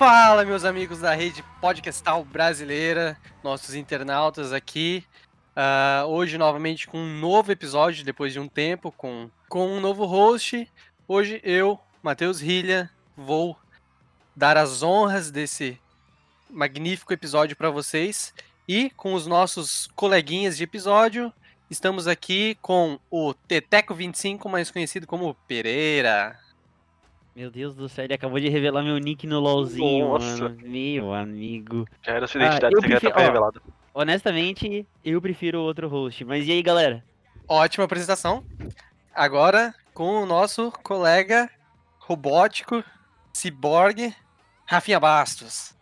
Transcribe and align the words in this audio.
Fala, 0.00 0.46
meus 0.46 0.64
amigos 0.64 0.98
da 1.00 1.12
rede 1.12 1.44
podcastal 1.60 2.24
brasileira, 2.24 3.18
nossos 3.44 3.74
internautas 3.74 4.50
aqui. 4.50 5.04
Uh, 5.54 6.06
hoje, 6.06 6.38
novamente, 6.38 6.88
com 6.88 6.96
um 6.96 7.18
novo 7.18 7.52
episódio, 7.52 8.02
depois 8.02 8.32
de 8.32 8.40
um 8.40 8.48
tempo, 8.48 8.90
com, 8.90 9.28
com 9.46 9.68
um 9.68 9.78
novo 9.78 10.06
host. 10.06 10.66
Hoje, 11.06 11.38
eu, 11.44 11.78
Matheus 12.02 12.40
Rilha, 12.40 12.90
vou 13.14 13.54
dar 14.34 14.56
as 14.56 14.82
honras 14.82 15.30
desse 15.30 15.78
magnífico 16.48 17.12
episódio 17.12 17.54
para 17.54 17.68
vocês. 17.68 18.32
E 18.66 18.88
com 18.96 19.12
os 19.12 19.26
nossos 19.26 19.86
coleguinhas 19.94 20.56
de 20.56 20.64
episódio, 20.64 21.30
estamos 21.70 22.08
aqui 22.08 22.56
com 22.62 22.98
o 23.10 23.34
Teteco25, 23.46 24.48
mais 24.48 24.70
conhecido 24.70 25.06
como 25.06 25.34
Pereira. 25.46 26.38
Meu 27.34 27.50
Deus 27.50 27.74
do 27.74 27.88
céu, 27.88 28.04
ele 28.04 28.14
acabou 28.14 28.40
de 28.40 28.48
revelar 28.48 28.82
meu 28.82 28.98
nick 28.98 29.26
no 29.26 29.38
LOLzinho, 29.40 30.08
Nossa. 30.08 30.42
mano. 30.48 30.56
Meu 30.62 31.14
amigo. 31.14 31.86
Já 32.02 32.12
era 32.14 32.26
sua 32.26 32.40
identidade 32.42 32.74
Ah, 32.76 32.80
secreta 32.80 33.00
prefiro- 33.00 33.14
ó. 33.16 33.26
revelada. 33.26 33.62
Honestamente, 33.94 34.86
eu 35.04 35.20
prefiro 35.22 35.60
outro 35.60 35.88
host. 35.88 36.24
Mas 36.24 36.46
e 36.46 36.52
aí, 36.52 36.62
galera? 36.62 37.04
Ótima 37.48 37.84
apresentação. 37.84 38.44
Agora 39.14 39.74
com 39.94 40.22
o 40.22 40.26
nosso 40.26 40.70
colega 40.82 41.50
robótico, 41.98 42.82
ciborgue, 43.32 44.14
Rafinha 44.66 44.98
Bastos. 45.00 45.76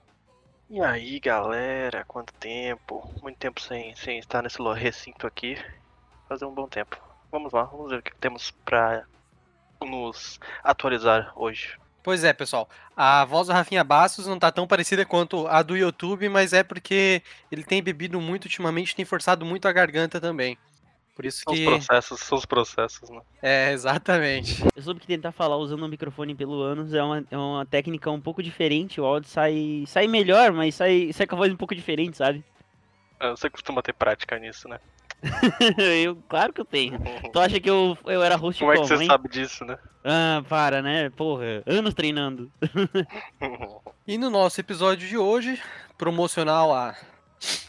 E 0.71 0.81
aí, 0.83 1.19
galera, 1.19 2.05
quanto 2.07 2.33
tempo? 2.35 3.11
Muito 3.23 3.39
tempo 3.39 3.61
sem, 3.61 3.95
sem 3.97 4.19
estar 4.19 4.43
nesse 4.43 4.59
recinto 4.75 5.27
aqui. 5.27 5.57
Fazer 6.29 6.45
um 6.45 6.53
bom 6.55 6.69
tempo. 6.69 6.97
Vamos 7.33 7.53
lá, 7.53 7.63
vamos 7.65 7.91
ver 7.91 7.99
o 7.99 8.03
que 8.03 8.15
temos 8.17 8.51
pra 8.65 9.05
nos 9.87 10.39
atualizar 10.63 11.33
hoje. 11.37 11.79
Pois 12.03 12.25
é, 12.25 12.33
pessoal. 12.33 12.69
A 12.97 13.25
voz 13.25 13.49
do 13.49 13.53
Rafinha 13.53 13.85
Bastos 13.85 14.27
não 14.27 14.39
tá 14.39 14.51
tão 14.51 14.67
parecida 14.67 15.05
quanto 15.05 15.47
a 15.47 15.63
do 15.63 15.77
YouTube, 15.77 16.29
mas 16.29 16.53
é 16.53 16.63
porque 16.63 17.23
ele 17.53 17.63
tem 17.63 17.83
bebido 17.83 18.21
muito 18.21 18.45
ultimamente, 18.47 18.97
tem 18.97 19.05
forçado 19.05 19.45
muito 19.45 19.69
a 19.69 19.73
garganta 19.73 20.21
também. 20.21 20.57
Por 21.15 21.27
isso 21.27 21.43
São 21.43 21.53
os 21.53 21.59
que. 21.59 21.65
processos, 21.67 22.21
são 22.21 22.39
os 22.39 22.47
processos, 22.47 23.11
né? 23.11 23.21
É, 23.43 23.73
exatamente. 23.73 24.65
Eu 24.75 24.83
soube 24.83 25.01
que 25.01 25.07
tentar 25.07 25.33
falar 25.33 25.57
usando 25.57 25.83
o 25.83 25.89
microfone 25.89 26.33
pelo 26.35 26.63
ânus 26.63 26.95
é 26.95 27.03
uma, 27.03 27.25
é 27.29 27.37
uma 27.37 27.67
técnica 27.67 28.09
um 28.11 28.21
pouco 28.21 28.41
diferente. 28.43 29.01
O 29.01 29.05
áudio 29.05 29.29
sai, 29.29 29.83
sai 29.87 30.07
melhor, 30.07 30.53
mas 30.53 30.77
sai, 30.77 31.11
sai 31.13 31.27
com 31.27 31.35
a 31.35 31.39
voz 31.39 31.53
um 31.53 31.57
pouco 31.57 31.75
diferente, 31.75 32.17
sabe? 32.17 32.45
Ah, 33.19 33.31
Você 33.31 33.51
costuma 33.51 33.83
ter 33.83 33.93
prática 33.95 34.39
nisso, 34.39 34.69
né? 34.69 34.79
eu, 35.79 36.17
claro 36.29 36.53
que 36.53 36.61
eu 36.61 36.65
tenho. 36.65 36.99
Tu 37.33 37.39
acha 37.41 37.61
que 37.61 37.69
eu, 37.71 37.97
eu 38.07 38.23
era 38.23 38.37
host 38.37 38.61
Como 38.61 38.73
é 38.73 38.77
que 38.77 38.83
como, 38.83 38.97
você 38.97 39.03
hein? 39.03 39.07
sabe 39.07 39.29
disso, 39.29 39.65
né? 39.65 39.79
Ah, 40.05 40.43
para, 40.49 40.81
né? 40.81 41.11
Porra, 41.11 41.63
anos 41.67 41.95
treinando. 41.95 42.51
E 44.07 44.17
no 44.17 44.31
nosso 44.31 44.59
episódio 44.59 45.07
de 45.07 45.19
hoje, 45.19 45.61
promocional 45.99 46.73
a 46.75 46.97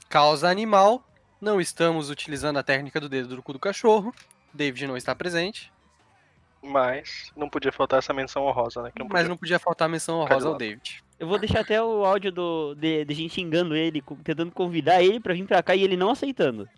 causa 0.08 0.50
animal, 0.50 1.04
não 1.42 1.60
estamos 1.60 2.10
utilizando 2.10 2.58
a 2.58 2.64
técnica 2.64 3.00
do 3.00 3.10
dedo 3.10 3.36
do 3.36 3.44
cu 3.44 3.52
do 3.54 3.60
cachorro. 3.60 4.14
David 4.54 4.88
não 4.88 4.96
está 4.96 5.14
presente, 5.14 5.74
Mas 6.62 7.32
não 7.36 7.50
podia 7.50 7.72
faltar 7.72 8.00
essa 8.00 8.14
menção 8.14 8.46
honrosa, 8.46 8.82
né? 8.84 8.92
Que 8.92 9.00
não 9.00 9.08
mas 9.10 9.24
podia. 9.24 9.30
não 9.30 9.38
podia 9.38 9.60
faltar 9.60 9.88
a 9.88 9.90
menção 9.92 10.20
honrosa 10.20 10.48
ao. 10.50 10.56
David. 10.56 11.04
Eu 11.20 11.28
vou 11.28 11.38
deixar 11.38 11.60
até 11.62 11.82
o 11.84 12.06
áudio 12.06 12.32
do, 12.32 12.76
de, 12.76 13.04
de 13.06 13.14
gente 13.14 13.34
xingando 13.34 13.76
ele, 13.76 14.02
tentando 14.24 14.52
convidar 14.52 15.04
ele 15.04 15.20
pra 15.20 15.34
vir 15.34 15.46
pra 15.46 15.62
cá 15.62 15.76
e 15.76 15.84
ele 15.84 15.98
não 15.98 16.10
aceitando. 16.12 16.70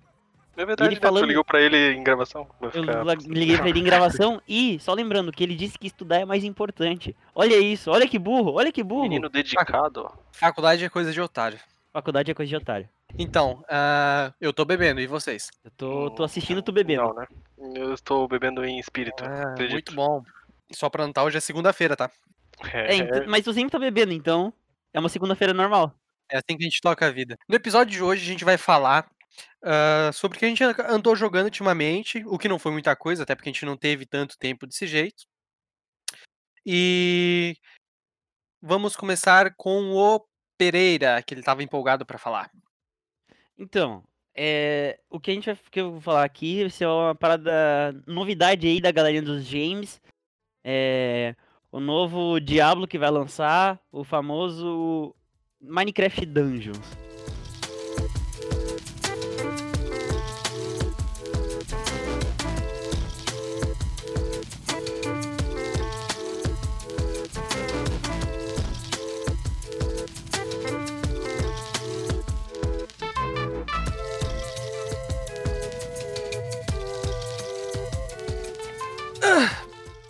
É 0.62 0.66
verdade, 0.66 0.90
ele 0.90 0.96
né? 0.96 1.02
falando- 1.02 1.24
Tu 1.24 1.28
ligou 1.28 1.44
pra 1.46 1.62
ele 1.62 1.94
em 1.94 2.04
gravação? 2.04 2.48
Eu 2.62 2.72
ficar- 2.72 3.04
liguei 3.28 3.58
pra 3.58 3.70
ele 3.70 3.80
em 3.80 3.84
gravação 3.84 4.42
e, 4.48 4.80
só 4.80 4.94
lembrando, 4.94 5.32
que 5.32 5.44
ele 5.44 5.56
disse 5.56 5.78
que 5.78 5.88
estudar 5.88 6.20
é 6.20 6.26
mais 6.26 6.44
importante. 6.44 7.16
Olha 7.34 7.58
isso, 7.58 7.90
olha 7.92 8.08
que 8.08 8.20
burro, 8.20 8.54
olha 8.54 8.72
que 8.72 8.84
burro. 8.84 9.04
Menino 9.04 9.30
dedicado. 9.30 10.12
Faculdade 10.32 10.84
é 10.86 10.90
coisa 10.90 11.12
de 11.12 11.20
otário. 11.22 11.60
Faculdade 11.94 12.32
é 12.32 12.34
coisa 12.34 12.50
de 12.50 12.56
otário. 12.56 12.88
Então, 13.18 13.64
ah, 13.70 14.32
eu 14.40 14.54
tô 14.54 14.64
bebendo, 14.64 15.02
e 15.02 15.08
vocês? 15.08 15.50
Eu 15.66 15.72
tô, 15.72 16.10
tô 16.12 16.24
assistindo 16.24 16.62
tu 16.62 16.72
bebendo. 16.72 17.02
Não, 17.04 17.14
né? 17.14 17.26
Eu 17.76 17.94
estou 17.94 18.26
bebendo 18.28 18.64
em 18.64 18.80
espírito. 18.80 19.24
Ah, 19.26 19.54
muito 19.70 19.94
bom. 19.94 20.22
Só 20.72 20.90
pra 20.90 21.06
notar, 21.06 21.26
hoje 21.26 21.36
é 21.38 21.42
segunda-feira, 21.42 21.96
tá? 21.98 22.10
É, 22.72 22.96
ent- 22.96 23.26
mas 23.28 23.44
tu 23.44 23.52
sempre 23.54 23.72
tá 23.72 23.78
bebendo, 23.80 24.14
então 24.14 24.54
é 24.94 25.00
uma 25.00 25.10
segunda-feira 25.10 25.54
normal. 25.54 25.94
É 26.30 26.38
assim 26.38 26.56
que 26.58 26.64
a 26.64 26.70
gente 26.70 26.80
toca 26.80 27.06
a 27.06 27.12
vida. 27.12 27.38
No 27.50 27.56
episódio 27.56 27.92
de 27.92 28.02
hoje, 28.02 28.24
a 28.24 28.32
gente 28.32 28.46
vai 28.46 28.58
falar 28.58 29.06
ah, 29.64 30.12
sobre 30.14 30.38
o 30.38 30.40
que 30.40 30.46
a 30.46 30.48
gente 30.48 30.64
andou 30.64 31.16
jogando 31.16 31.46
ultimamente, 31.46 32.24
o 32.26 32.38
que 32.38 32.48
não 32.48 32.60
foi 32.60 32.72
muita 32.72 32.96
coisa, 32.96 33.24
até 33.24 33.36
porque 33.36 33.50
a 33.50 33.54
gente 33.54 33.66
não 33.66 33.78
teve 33.78 34.06
tanto 34.06 34.38
tempo 34.38 34.66
desse 34.66 34.88
jeito. 34.88 35.26
E 36.66 37.56
vamos 38.62 38.96
começar 38.96 39.54
com 39.56 39.92
o 39.94 40.26
Pereira, 40.58 41.22
que 41.24 41.34
ele 41.34 41.44
tava 41.44 41.64
empolgado 41.64 42.06
pra 42.06 42.20
falar. 42.20 42.52
Então, 43.58 44.04
é, 44.36 45.00
o 45.10 45.20
que 45.20 45.32
a 45.32 45.34
gente 45.34 45.46
vai 45.46 45.58
que 45.72 45.82
eu 45.82 45.92
vou 45.94 46.02
falar 46.02 46.24
aqui 46.24 46.62
vai 46.62 46.70
ser 46.70 46.86
uma 46.88 47.16
parada 47.16 47.52
novidade 48.08 48.68
aí 48.68 48.80
da 48.80 48.92
galerinha 48.92 49.22
dos 49.22 49.46
James. 49.46 50.02
É, 50.64 51.36
o 51.72 51.80
novo 51.80 52.40
Diablo 52.40 52.88
que 52.88 53.00
vai 53.00 53.10
lançar, 53.10 53.80
o 53.92 54.04
famoso 54.04 55.16
Minecraft 55.60 56.26
Dungeons. 56.26 57.11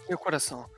Meu 0.08 0.18
coração. 0.18 0.70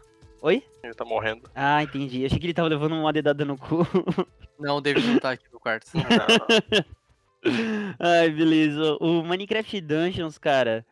Oi? 0.41 0.63
Ele 0.83 0.93
tá 0.93 1.05
morrendo. 1.05 1.49
Ah, 1.55 1.81
entendi. 1.81 2.25
Achei 2.25 2.37
que 2.37 2.45
ele 2.45 2.53
tava 2.53 2.67
levando 2.67 2.95
uma 2.95 3.13
dedada 3.13 3.45
no 3.45 3.57
cu. 3.57 3.87
Não, 4.59 4.77
o 4.77 4.81
David 4.81 5.07
não 5.07 5.19
tá 5.19 5.31
aqui 5.31 5.45
no 5.51 5.59
quarto. 5.59 5.87
Ai, 7.99 8.29
beleza. 8.29 8.97
O 9.01 9.23
Minecraft 9.23 9.81
Dungeons, 9.81 10.37
cara, 10.37 10.85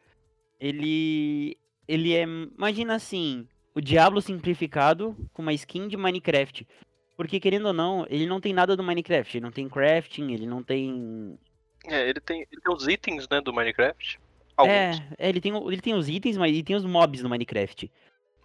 ele. 0.60 1.58
Ele 1.88 2.14
é. 2.14 2.24
Imagina 2.24 2.96
assim: 2.96 3.48
o 3.74 3.80
Diablo 3.80 4.22
simplificado 4.22 5.16
com 5.34 5.42
uma 5.42 5.54
skin 5.54 5.88
de 5.88 5.96
Minecraft. 5.96 6.68
Porque, 7.16 7.40
querendo 7.40 7.68
ou 7.68 7.74
não, 7.74 8.06
ele 8.10 8.26
não 8.26 8.42
tem 8.42 8.54
nada 8.54 8.76
do 8.76 8.84
Minecraft. 8.84 9.38
Ele 9.38 9.44
não 9.44 9.52
tem 9.52 9.70
crafting, 9.70 10.32
ele 10.32 10.46
não 10.46 10.64
tem. 10.64 11.38
É, 11.86 12.10
ele 12.10 12.20
tem, 12.20 12.46
ele 12.52 12.62
tem 12.62 12.74
os 12.74 12.88
itens, 12.88 13.28
né, 13.30 13.40
do 13.40 13.54
Minecraft. 13.54 14.20
Alguns. 14.58 14.74
É, 14.74 14.92
é, 15.18 15.30
ele, 15.30 15.42
tem, 15.42 15.54
o- 15.54 15.72
ele 15.72 15.82
tem 15.82 15.94
os 15.94 16.08
itens, 16.10 16.38
mas 16.38 16.52
ele 16.52 16.64
tem 16.64 16.76
os 16.76 16.86
mobs 16.86 17.22
no 17.24 17.30
Minecraft. 17.30 17.92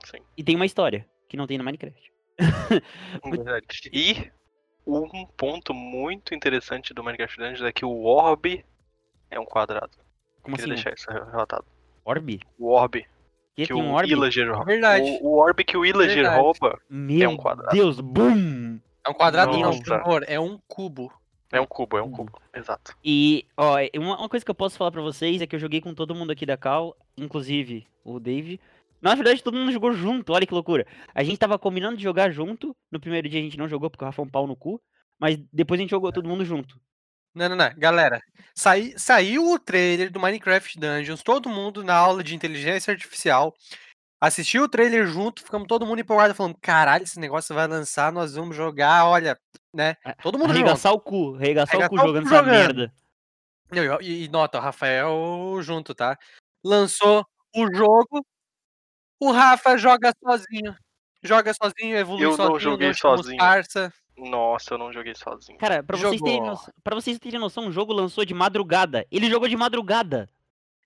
Sim. 0.05 0.19
E 0.37 0.43
tem 0.45 0.55
uma 0.57 0.67
história, 0.67 1.07
que 1.29 1.37
não 1.37 1.47
tem 1.47 1.59
no 1.59 1.65
Minecraft. 1.65 2.13
Verdade. 3.25 3.67
E 3.93 4.31
um 4.87 5.27
ponto 5.37 5.75
muito 5.75 6.33
interessante 6.35 6.95
do 6.95 7.03
Minecraft 7.03 7.37
Dungeons 7.39 7.63
é 7.63 7.73
que 7.73 7.85
o 7.85 8.05
orb 8.05 8.65
é 9.31 9.41
um 9.41 9.45
quadrado. 9.45 9.91
Como 10.43 10.57
Queria 10.57 10.75
assim? 10.75 10.85
deixar 10.85 10.95
isso 10.97 11.11
relatado. 11.31 11.65
Orb? 12.05 12.39
O 12.57 12.69
orb 12.71 13.03
Que, 13.57 13.63
que 13.63 13.67
tem 13.67 13.77
um 13.77 13.91
o 13.91 13.95
orb? 13.95 14.09
Illager 14.09 14.49
rouba. 14.49 14.65
Verdade. 14.65 15.19
O, 15.23 15.27
o 15.27 15.37
orb 15.39 15.65
que 15.65 15.77
o 15.77 15.85
Illager 15.85 16.15
Verdade. 16.17 16.41
rouba 16.41 16.79
Meu 16.89 17.31
um 17.31 17.37
quadrado. 17.37 17.75
Deus, 17.75 17.99
boom! 18.01 18.79
É 19.05 19.11
um 19.11 19.15
quadrado 19.15 19.53
não, 19.53 19.61
Nossa. 19.63 19.79
por 19.79 19.87
favor, 19.89 20.25
é 20.29 20.39
um 20.39 20.57
cubo. 20.69 21.13
É 21.53 21.61
um 21.61 21.67
cubo, 21.67 21.97
é 21.99 22.03
um 22.03 22.11
Cubo. 22.11 22.33
cubo. 22.33 22.43
Exato. 22.55 22.97
E, 23.05 23.47
ó, 23.57 23.77
uma, 23.97 24.19
uma 24.19 24.29
coisa 24.29 24.45
que 24.45 24.51
eu 24.51 24.55
posso 24.55 24.77
falar 24.77 24.91
pra 24.91 25.03
vocês 25.03 25.41
é 25.41 25.47
que 25.47 25.55
eu 25.55 25.61
joguei 25.61 25.81
com 25.81 25.95
todo 25.95 26.15
mundo 26.15 26.33
aqui 26.33 26.45
da 26.45 26.57
Cal, 26.57 26.97
inclusive 27.17 27.87
o 28.05 28.19
Dave. 28.21 28.61
Na 29.01 29.15
verdade, 29.15 29.43
todo 29.43 29.57
mundo 29.57 29.71
jogou 29.73 29.93
junto, 29.93 30.33
olha 30.33 30.47
que 30.47 30.55
loucura. 30.55 30.87
A 31.15 31.23
gente 31.23 31.39
tava 31.39 31.59
combinando 31.59 31.97
de 31.97 32.03
jogar 32.03 32.31
junto. 32.31 32.75
No 32.91 32.99
primeiro 32.99 33.29
dia 33.29 33.39
a 33.41 33.43
gente 33.43 33.59
não 33.59 33.69
jogou 33.69 33.91
porque 33.91 34.05
o 34.05 34.07
Rafa 34.07 34.23
é 34.23 34.25
um 34.25 34.29
pau 34.29 34.47
no 34.47 34.57
cu. 34.57 34.81
Mas 35.19 35.39
depois 35.53 35.79
a 35.79 35.83
gente 35.83 35.91
jogou 35.91 36.13
todo 36.13 36.29
mundo 36.29 36.45
junto. 36.45 36.79
Não, 37.35 37.49
não, 37.51 37.57
não. 37.57 37.71
Galera, 37.77 38.21
sai- 38.55 38.95
saiu 38.97 39.51
o 39.53 39.59
trailer 39.59 40.11
do 40.11 40.19
Minecraft 40.19 40.79
Dungeons, 40.79 41.23
todo 41.23 41.49
mundo 41.49 41.85
na 41.85 41.95
aula 41.95 42.25
de 42.25 42.35
inteligência 42.35 42.91
artificial. 42.91 43.55
Assistiu 44.19 44.63
o 44.63 44.69
trailer 44.69 45.07
junto, 45.07 45.43
ficamos 45.43 45.69
todo 45.69 45.85
mundo 45.85 46.01
empolgado, 46.01 46.35
falando: 46.35 46.57
caralho, 46.61 47.05
esse 47.05 47.21
negócio 47.21 47.55
vai 47.55 47.67
lançar, 47.67 48.11
nós 48.11 48.35
vamos 48.35 48.57
jogar, 48.57 49.07
olha, 49.07 49.39
né? 49.77 49.97
Todo 50.23 50.39
mundo 50.39 50.49
junto. 50.49 50.59
Arregaçar 50.63 50.93
o 50.93 51.01
cu, 51.01 51.37
arregaçar 51.37 51.77
o 51.77 51.83
Arregaçar 51.83 51.89
cu 51.91 51.95
o 51.95 51.99
cu 52.01 52.07
jogando 52.07 52.27
essa 52.27 52.37
jogando. 52.37 52.51
merda. 52.53 52.93
Não, 53.71 54.01
E, 54.01 54.25
e 54.25 54.29
nota, 54.29 54.59
o 54.59 54.61
Rafael 54.61 55.59
junto, 55.63 55.95
tá? 55.95 56.17
Lançou 56.65 57.25
o 57.55 57.75
jogo, 57.75 58.25
o 59.21 59.31
Rafa 59.33 59.77
joga 59.77 60.13
sozinho. 60.23 60.75
Joga 61.23 61.53
sozinho, 61.55 61.97
evolui 61.97 62.25
Eu 62.25 62.31
não 62.31 62.37
sozinho, 62.37 62.61
joguei 62.61 62.95
chama 62.95 63.15
os 63.15 63.21
sozinho. 63.23 63.39
Parça. 63.39 63.93
Nossa, 64.17 64.75
eu 64.75 64.79
não 64.79 64.93
joguei 64.93 65.15
sozinho. 65.15 65.59
Cara, 65.59 65.83
pra 65.83 65.97
vocês, 65.97 66.21
terem 66.21 66.41
noção, 66.41 66.73
pra 66.83 66.95
vocês 66.95 67.19
terem 67.19 67.39
noção, 67.41 67.67
o 67.69 67.73
jogo 67.73 67.93
lançou 67.93 68.25
de 68.25 68.33
madrugada. 68.33 69.05
Ele 69.11 69.29
jogou 69.29 69.49
de 69.49 69.57
madrugada. 69.57 70.29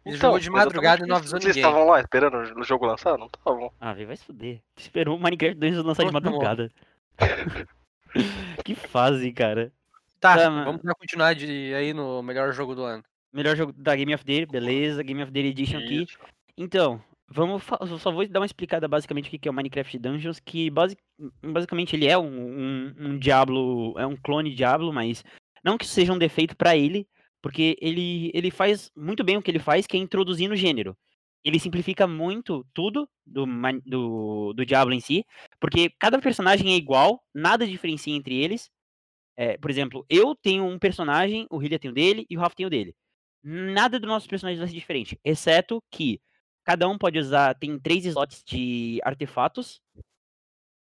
Ele 0.05 0.17
jogou 0.17 0.39
de 0.39 0.49
madrugada 0.51 1.05
e 1.05 1.07
não 1.07 1.17
avisou 1.17 1.39
Vocês 1.39 1.55
ninguém. 1.55 1.69
estavam 1.71 1.87
lá 1.91 2.01
esperando 2.01 2.39
o 2.59 2.65
jogo 2.65 2.87
lançar? 2.87 3.19
Não 3.19 3.27
estavam. 3.27 3.71
Ah, 3.79 3.93
velho, 3.93 4.07
vai 4.07 4.17
se 4.17 4.25
fuder. 4.25 4.63
Esperou 4.77 5.17
o 5.17 5.21
Minecraft 5.21 5.59
2 5.61 5.77
lançar 5.85 6.07
de 6.07 6.13
madrugada. 6.13 6.71
que 8.75 8.89
fase, 8.89 9.33
cara. 9.33 9.73
Tá, 10.19 10.37
Tá, 10.37 10.51
mas- 10.51 10.65
vamos 10.65 10.83
dar 10.83 10.95
continuidade 10.95 11.47
aí 11.75 11.93
no 11.95 12.23
melhor 12.23 12.53
jogo 12.53 12.75
do 12.75 12.83
ano. 12.85 13.03
Melhor 13.33 13.57
jogo 13.57 13.73
da 13.73 13.95
Game 13.95 14.15
of 14.15 14.25
the 14.25 14.33
Year, 14.33 14.47
beleza. 14.51 15.03
Game 15.03 15.23
of 15.23 15.33
the 15.33 15.39
Year 15.39 15.51
Edition 15.51 15.79
aqui. 15.79 16.03
Isso. 16.03 16.19
Então, 16.57 17.01
vamos 17.29 17.63
só 17.99 18.11
vou 18.11 18.27
dar 18.29 18.41
uma 18.41 18.47
explicada 18.47 18.87
basicamente 18.89 19.35
o 19.35 19.39
que 19.39 19.49
é 19.49 19.51
o 19.51 19.55
Minecraft 19.55 19.99
Dungeons, 19.99 20.41
que 20.41 20.69
basi- 20.69 20.97
basicamente 21.43 21.95
ele 21.97 22.07
é 22.07 22.19
um, 22.19 22.25
um, 22.27 22.95
um 22.99 23.19
Diablo, 23.19 23.95
é 23.99 24.07
um 24.07 24.17
clone 24.17 24.55
Diablo, 24.55 24.93
mas 24.93 25.25
não 25.65 25.79
que 25.79 25.85
isso 25.85 25.95
seja 25.95 26.13
um 26.13 26.19
defeito 26.19 26.57
pra 26.57 26.77
ele, 26.77 27.07
porque 27.41 27.77
ele, 27.81 28.31
ele 28.35 28.51
faz 28.51 28.91
muito 28.97 29.23
bem 29.25 29.37
o 29.37 29.43
que 29.43 29.51
ele 29.51 29.59
faz, 29.61 29.87
que 29.87 29.97
é 29.97 30.01
introduzir 30.01 30.49
no 30.49 30.57
gênero. 30.57 30.97
Ele 31.45 31.59
simplifica 31.59 32.07
muito 32.07 32.67
tudo 32.75 33.09
do, 33.27 33.47
do, 33.87 34.53
do 34.53 34.67
Diablo 34.67 34.93
em 34.95 35.01
si, 35.01 35.25
porque 35.59 35.91
cada 35.99 36.19
personagem 36.21 36.73
é 36.73 36.77
igual, 36.77 37.23
nada 37.35 37.67
diferencia 37.67 38.15
entre 38.15 38.35
eles. 38.37 38.71
É, 39.37 39.57
por 39.59 39.71
exemplo, 39.71 40.05
eu 40.09 40.35
tenho 40.35 40.65
um 40.65 40.79
personagem, 40.79 41.47
o 41.51 41.59
Hylia 41.59 41.79
tem 41.79 41.91
o 41.91 41.95
dele 41.95 42.27
e 42.29 42.37
o 42.37 42.41
Rafa 42.41 42.57
tem 42.57 42.67
o 42.67 42.71
dele. 42.71 42.95
Nada 43.43 43.99
dos 43.99 44.09
nossos 44.09 44.29
personagens 44.29 44.59
vai 44.61 44.69
ser 44.69 44.75
diferente, 44.75 45.19
exceto 45.25 45.83
que 45.91 46.21
cada 46.65 46.87
um 46.89 46.99
pode 46.99 47.19
usar, 47.19 47.55
tem 47.55 47.79
três 47.79 48.05
slots 48.05 48.43
de 48.45 49.01
artefatos. 49.03 49.81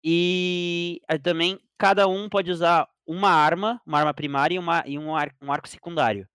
E 0.03 1.01
aí 1.07 1.17
também 1.19 1.59
cada 1.77 2.07
um 2.07 2.29
pode 2.29 2.51
usar 2.51 2.87
uma 3.05 3.29
arma, 3.29 3.81
uma 3.85 3.99
arma 3.99 4.13
primária 4.13 4.55
e, 4.55 4.59
uma, 4.59 4.83
e 4.85 4.99
um, 4.99 5.15
ar- 5.15 5.35
um 5.41 5.51
arco 5.51 5.67
secundário. 5.67 6.27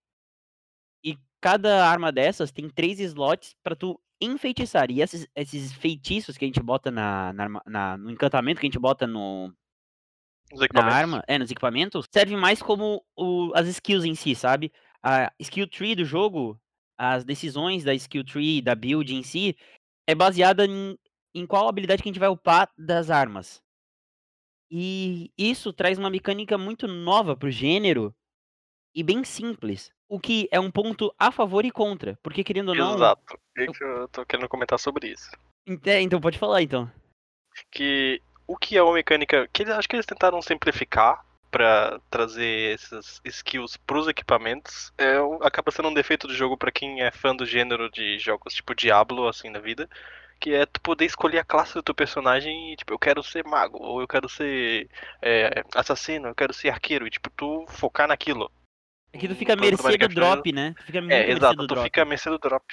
E 1.03 1.17
cada 1.41 1.87
arma 1.87 2.11
dessas 2.11 2.51
tem 2.51 2.69
três 2.69 2.99
slots 2.99 3.55
pra 3.63 3.75
tu 3.75 3.99
enfeitiçar. 4.21 4.91
E 4.91 5.01
esses, 5.01 5.27
esses 5.35 5.73
feitiços 5.73 6.37
que 6.37 6.45
a 6.45 6.47
gente 6.47 6.61
bota 6.61 6.91
na, 6.91 7.33
na 7.33 7.49
na- 7.65 7.97
no 7.97 8.11
encantamento 8.11 8.59
que 8.59 8.67
a 8.67 8.69
gente 8.69 8.79
bota 8.79 9.07
no, 9.07 9.53
na 10.71 10.83
arma, 10.83 11.23
é, 11.27 11.37
nos 11.37 11.49
equipamentos, 11.51 12.05
serve 12.13 12.35
mais 12.35 12.61
como 12.61 13.03
o- 13.17 13.51
as 13.55 13.67
skills 13.67 14.05
em 14.05 14.15
si, 14.15 14.35
sabe? 14.35 14.71
A 15.03 15.31
skill 15.39 15.67
tree 15.67 15.95
do 15.95 16.05
jogo, 16.05 16.59
as 16.97 17.23
decisões 17.23 17.83
da 17.83 17.93
skill 17.95 18.23
tree, 18.23 18.61
da 18.61 18.75
build 18.75 19.13
em 19.13 19.23
si, 19.23 19.55
é 20.07 20.13
baseada 20.15 20.65
em, 20.65 20.97
em 21.33 21.45
qual 21.47 21.67
habilidade 21.67 22.03
que 22.03 22.09
a 22.09 22.11
gente 22.11 22.19
vai 22.19 22.29
upar 22.29 22.71
das 22.77 23.09
armas. 23.09 23.61
E 24.71 25.31
isso 25.37 25.73
traz 25.73 25.97
uma 25.97 26.09
mecânica 26.09 26.57
muito 26.57 26.87
nova 26.87 27.35
pro 27.35 27.49
gênero 27.49 28.15
e 28.95 29.03
bem 29.03 29.23
simples. 29.23 29.91
O 30.09 30.19
que 30.19 30.49
é 30.51 30.59
um 30.59 30.71
ponto 30.71 31.13
a 31.17 31.31
favor 31.31 31.63
e 31.63 31.71
contra. 31.71 32.17
Porque 32.23 32.43
querendo 32.43 32.69
ou 32.69 32.75
não. 32.75 32.95
Exato. 32.95 33.39
Que 33.55 33.83
eu 33.83 34.07
tô 34.07 34.25
querendo 34.25 34.49
comentar 34.49 34.79
sobre 34.79 35.09
isso. 35.09 35.29
É, 35.85 36.01
então 36.01 36.19
pode 36.19 36.39
falar 36.39 36.61
então. 36.63 36.91
Que 37.71 38.21
o 38.47 38.57
que 38.57 38.75
é 38.75 38.81
uma 38.81 38.93
mecânica 38.93 39.47
que 39.53 39.61
eles, 39.61 39.73
acho 39.73 39.87
que 39.87 39.95
eles 39.95 40.07
tentaram 40.07 40.41
simplificar 40.41 41.23
pra 41.51 41.99
trazer 42.09 42.73
essas 42.73 43.21
skills 43.25 43.77
pros 43.77 44.07
equipamentos, 44.07 44.91
é, 44.97 45.17
acaba 45.41 45.71
sendo 45.71 45.89
um 45.89 45.93
defeito 45.93 46.27
do 46.27 46.33
jogo 46.33 46.57
pra 46.57 46.71
quem 46.71 47.01
é 47.01 47.11
fã 47.11 47.35
do 47.35 47.45
gênero 47.45 47.89
de 47.91 48.17
jogos 48.19 48.53
tipo 48.53 48.75
Diablo 48.75 49.27
assim 49.27 49.49
na 49.49 49.59
vida, 49.59 49.89
que 50.39 50.53
é 50.53 50.65
tu 50.65 50.79
poder 50.81 51.05
escolher 51.05 51.39
a 51.39 51.43
classe 51.43 51.73
do 51.73 51.83
teu 51.83 51.93
personagem 51.93 52.71
e 52.73 52.75
tipo, 52.75 52.93
eu 52.93 52.99
quero 52.99 53.21
ser 53.21 53.43
mago 53.45 53.77
ou 53.81 54.01
eu 54.01 54.07
quero 54.07 54.29
ser 54.29 54.87
é, 55.21 55.63
assassino, 55.75 56.29
eu 56.29 56.35
quero 56.35 56.53
ser 56.53 56.69
arqueiro 56.69 57.05
e 57.05 57.11
tipo 57.11 57.29
tu 57.31 57.65
focar 57.67 58.07
naquilo. 58.07 58.51
Aqui 59.13 59.27
tu 59.27 59.31
No 59.31 59.35
fica 59.35 59.55
do 59.55 59.61
mercê 59.61 59.97
do 59.97 60.07
drop, 60.07 60.51
né? 60.51 60.73
Tu 60.77 60.83
fica 60.83 60.99
É, 61.13 61.31
exato, 61.31 61.67
tu 61.67 61.81
fica 61.81 62.01
a 62.01 62.05
mercê 62.05 62.29
do 62.29 62.37
drop. 62.37 62.65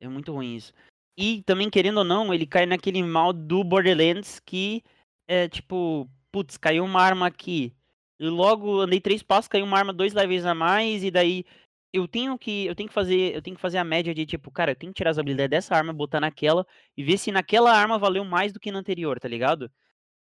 É 0.00 0.08
muito 0.08 0.32
ruim 0.32 0.54
isso. 0.54 0.72
E 1.18 1.42
também, 1.42 1.70
querendo 1.70 1.98
ou 1.98 2.04
não, 2.04 2.32
ele 2.32 2.46
cai 2.46 2.66
naquele 2.66 3.02
mal 3.02 3.32
do 3.32 3.64
Borderlands 3.64 4.38
que 4.38 4.82
é 5.26 5.48
tipo, 5.48 6.08
putz, 6.30 6.56
caiu 6.56 6.84
uma 6.84 7.00
arma 7.00 7.26
aqui. 7.26 7.74
E 8.18 8.28
logo 8.28 8.80
andei 8.80 9.00
três 9.00 9.22
passos, 9.22 9.48
caiu 9.48 9.64
uma 9.64 9.78
arma 9.78 9.92
dois 9.92 10.12
levels 10.12 10.44
a 10.44 10.54
mais, 10.54 11.02
e 11.02 11.10
daí 11.10 11.44
eu 11.92 12.06
tenho 12.06 12.38
que. 12.38 12.66
Eu 12.66 12.74
tenho 12.74 12.88
que 12.88 12.94
fazer. 12.94 13.34
Eu 13.34 13.42
tenho 13.42 13.56
que 13.56 13.62
fazer 13.62 13.78
a 13.78 13.84
média 13.84 14.14
de 14.14 14.26
tipo, 14.26 14.50
cara, 14.50 14.72
eu 14.72 14.76
tenho 14.76 14.92
que 14.92 14.98
tirar 14.98 15.10
as 15.10 15.18
habilidades 15.18 15.50
dessa 15.50 15.74
arma, 15.74 15.92
botar 15.92 16.20
naquela, 16.20 16.66
e 16.96 17.02
ver 17.02 17.18
se 17.18 17.32
naquela 17.32 17.72
arma 17.72 17.98
valeu 17.98 18.24
mais 18.24 18.52
do 18.52 18.60
que 18.60 18.70
na 18.70 18.78
anterior, 18.78 19.18
tá 19.18 19.28
ligado? 19.28 19.70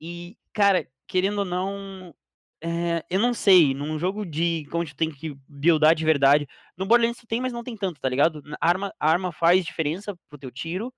E, 0.01 0.37
cara, 0.53 0.89
querendo 1.07 1.41
ou 1.41 1.45
não. 1.45 2.15
É, 2.63 3.05
eu 3.11 3.21
não 3.21 3.35
sei, 3.35 3.75
num 3.75 3.99
jogo 3.99 4.25
de 4.25 4.67
onde 4.73 4.93
tu 4.95 4.97
tem 4.97 5.11
que 5.11 5.37
buildar 5.49 5.95
de 5.95 6.05
verdade. 6.05 6.47
No 6.77 6.87
Borderlands 6.87 7.21
tu 7.21 7.27
tem, 7.27 7.41
mas 7.41 7.53
não 7.53 7.63
tem 7.65 7.77
tanto, 7.77 8.01
tá 8.01 8.09
ligado? 8.09 8.43
A 8.61 8.69
arma, 8.69 8.95
a 8.99 9.11
arma 9.11 9.33
faz 9.33 9.65
diferença 9.65 10.17
pro 10.29 10.39
teu 10.39 10.51
tiro, 10.51 10.93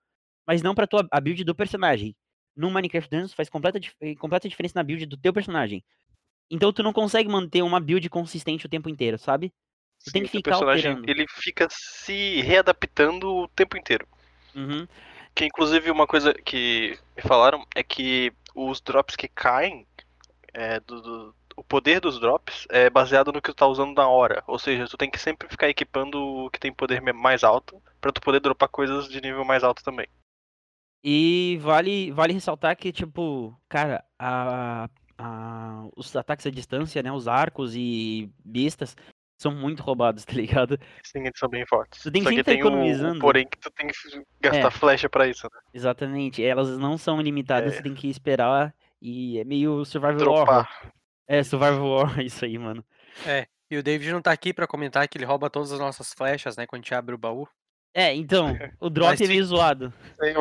mas 0.46 0.62
não 0.62 0.74
pra 0.74 0.86
tua 0.86 1.06
a 1.10 1.20
build 1.20 1.42
do 1.44 1.54
personagem. 1.54 2.16
No 2.56 2.70
Minecraft 2.70 3.10
Dungeons 3.10 3.34
faz 3.34 3.48
completa, 3.48 3.78
eh, 4.00 4.14
completa 4.16 4.48
diferença 4.48 4.74
na 4.76 4.82
build 4.82 5.06
do 5.06 5.16
teu 5.16 5.32
personagem. 5.32 5.84
Então 6.50 6.72
tu 6.72 6.82
não 6.82 6.92
consegue 6.92 7.28
manter 7.28 7.62
uma 7.62 7.80
build 7.80 8.08
consistente 8.10 8.66
o 8.66 8.68
tempo 8.68 8.88
inteiro, 8.88 9.18
sabe? 9.18 9.52
Tu 10.04 10.10
tem 10.12 10.22
Sim, 10.22 10.28
que 10.28 10.38
o 10.38 10.42
ficar 10.42 10.42
personagem 10.42 10.90
alterando. 10.92 11.10
ele 11.10 11.26
fica 11.28 11.68
se 11.70 12.40
readaptando 12.42 13.28
o 13.28 13.48
tempo 13.48 13.76
inteiro. 13.76 14.06
Uhum. 14.54 14.86
Que 15.34 15.44
inclusive 15.44 15.90
uma 15.90 16.06
coisa 16.06 16.32
que 16.34 16.98
me 17.16 17.22
falaram 17.22 17.66
é 17.74 17.82
que 17.82 18.32
os 18.54 18.80
drops 18.80 19.16
que 19.16 19.28
caem, 19.28 19.86
é, 20.52 20.80
do, 20.80 21.00
do- 21.00 21.30
o 21.30 21.34
poder 21.68 22.00
dos 22.00 22.18
drops 22.18 22.66
é 22.70 22.88
baseado 22.88 23.32
no 23.32 23.40
que 23.42 23.50
tu 23.50 23.54
tá 23.54 23.66
usando 23.66 23.94
na 23.94 24.08
hora. 24.08 24.42
Ou 24.46 24.58
seja, 24.58 24.86
tu 24.88 24.96
tem 24.96 25.10
que 25.10 25.18
sempre 25.18 25.48
ficar 25.48 25.68
equipando 25.68 26.18
o 26.20 26.50
que 26.50 26.58
tem 26.58 26.72
poder 26.72 27.00
mais 27.12 27.44
alto 27.44 27.80
pra 28.00 28.10
tu 28.12 28.20
poder 28.20 28.40
dropar 28.40 28.68
coisas 28.68 29.08
de 29.08 29.20
nível 29.20 29.44
mais 29.44 29.62
alto 29.62 29.82
também. 29.84 30.06
E 31.04 31.58
vale, 31.60 32.10
vale 32.10 32.32
ressaltar 32.32 32.76
que, 32.76 32.90
tipo, 32.92 33.56
cara, 33.68 34.04
a, 34.18 34.88
a- 35.16 35.86
os 35.96 36.14
ataques 36.16 36.46
à 36.46 36.50
distância, 36.50 37.02
né? 37.02 37.12
Os 37.12 37.28
arcos 37.28 37.74
e 37.76 38.28
bestas 38.44 38.96
são 39.40 39.54
muito 39.54 39.80
roubados, 39.82 40.24
tá 40.26 40.32
ligado? 40.32 40.76
Sim, 41.04 41.20
eles 41.20 41.38
são 41.38 41.48
bem 41.48 41.64
fortes. 41.66 42.02
Tu 42.02 42.10
tem 42.10 42.22
que 42.22 42.28
Só 42.30 42.34
que 42.34 42.42
tem 42.44 42.58
economizando. 42.58 43.20
porém 43.20 43.46
que 43.46 43.56
tu 43.58 43.70
tem 43.70 43.86
que 43.86 43.94
gastar 44.40 44.68
É. 44.68 44.70
flecha 44.70 45.08
pra 45.08 45.28
isso, 45.28 45.46
né? 45.52 45.60
Exatamente. 45.72 46.42
Elas 46.44 46.76
não 46.78 46.98
são 46.98 47.20
limitadas, 47.20 47.74
É. 47.74 47.76
você 47.76 47.82
tem 47.82 47.94
que 47.94 48.08
esperar. 48.08 48.74
E 49.00 49.38
é 49.38 49.44
meio 49.44 49.84
survival 49.84 50.28
horror. 50.32 50.66
É, 51.28 51.42
survival 51.44 51.84
horror, 51.84 52.20
isso 52.24 52.44
aí, 52.44 52.58
mano. 52.58 52.82
E 53.70 53.76
o 53.76 53.82
David 53.82 54.10
não 54.12 54.22
tá 54.22 54.32
aqui 54.32 54.54
pra 54.54 54.66
comentar 54.66 55.06
que 55.06 55.18
ele 55.18 55.26
rouba 55.26 55.50
todas 55.50 55.70
as 55.70 55.78
nossas 55.78 56.14
flechas, 56.14 56.56
né? 56.56 56.66
Quando 56.66 56.80
a 56.80 56.84
gente 56.84 56.94
abre 56.94 57.14
o 57.14 57.18
baú. 57.18 57.46
É, 57.94 58.14
então, 58.14 58.56
o 58.80 58.88
drop 58.90 59.10
Mas 59.10 59.20
é 59.20 59.26
meio 59.26 59.44
zoado. 59.44 59.92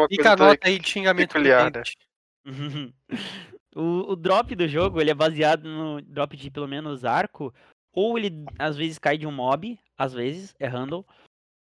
Fica 0.10 0.32
a 0.32 0.36
nota 0.36 0.68
aí 0.68 0.80
de 0.80 0.88
xingamento 0.88 1.34
peculiar, 1.34 1.72
né? 1.72 1.84
O, 3.76 4.14
o 4.14 4.16
drop 4.16 4.56
do 4.56 4.68
jogo, 4.68 5.00
ele 5.00 5.12
é 5.12 5.14
baseado 5.14 5.70
no 5.70 6.02
drop 6.02 6.36
de 6.36 6.50
pelo 6.50 6.68
menos 6.68 7.06
arco. 7.06 7.54
Ou 7.94 8.18
ele 8.18 8.44
às 8.58 8.76
vezes 8.76 8.98
cai 8.98 9.20
de 9.20 9.28
um 9.28 9.32
mob, 9.32 9.78
às 9.96 10.14
vezes, 10.14 10.56
é 10.60 10.68
handle. 10.68 11.06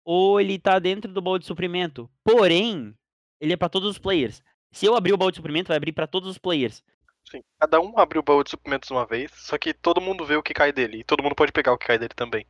Ou 0.05 0.39
ele 0.39 0.57
tá 0.57 0.79
dentro 0.79 1.11
do 1.11 1.21
baú 1.21 1.37
de 1.37 1.45
suprimento. 1.45 2.09
Porém, 2.23 2.95
ele 3.41 3.51
é 3.51 3.57
pra 3.57 3.67
todos 3.67 3.89
os 3.89 3.97
players. 3.97 4.41
Se 4.71 4.85
eu 4.85 4.95
abrir 4.95 5.11
o 5.11 5.17
baú 5.17 5.29
de 5.29 5.35
suprimento, 5.35 5.67
vai 5.67 5.75
abrir 5.75 5.91
pra 5.91 6.07
todos 6.07 6.29
os 6.29 6.37
players. 6.37 6.81
Sim. 7.37 7.43
Cada 7.59 7.79
um 7.79 7.97
abre 7.99 8.17
o 8.19 8.23
baú 8.23 8.43
de 8.43 8.49
suprimentos 8.51 8.89
uma 8.91 9.05
vez, 9.05 9.31
só 9.33 9.57
que 9.57 9.73
todo 9.73 10.01
mundo 10.01 10.25
vê 10.25 10.35
o 10.35 10.43
que 10.43 10.53
cai 10.53 10.71
dele. 10.71 10.99
E 10.99 11.03
todo 11.03 11.21
mundo 11.23 11.35
pode 11.35 11.51
pegar 11.51 11.73
o 11.73 11.77
que 11.77 11.87
cai 11.87 11.97
dele 11.97 12.13
também. 12.15 12.45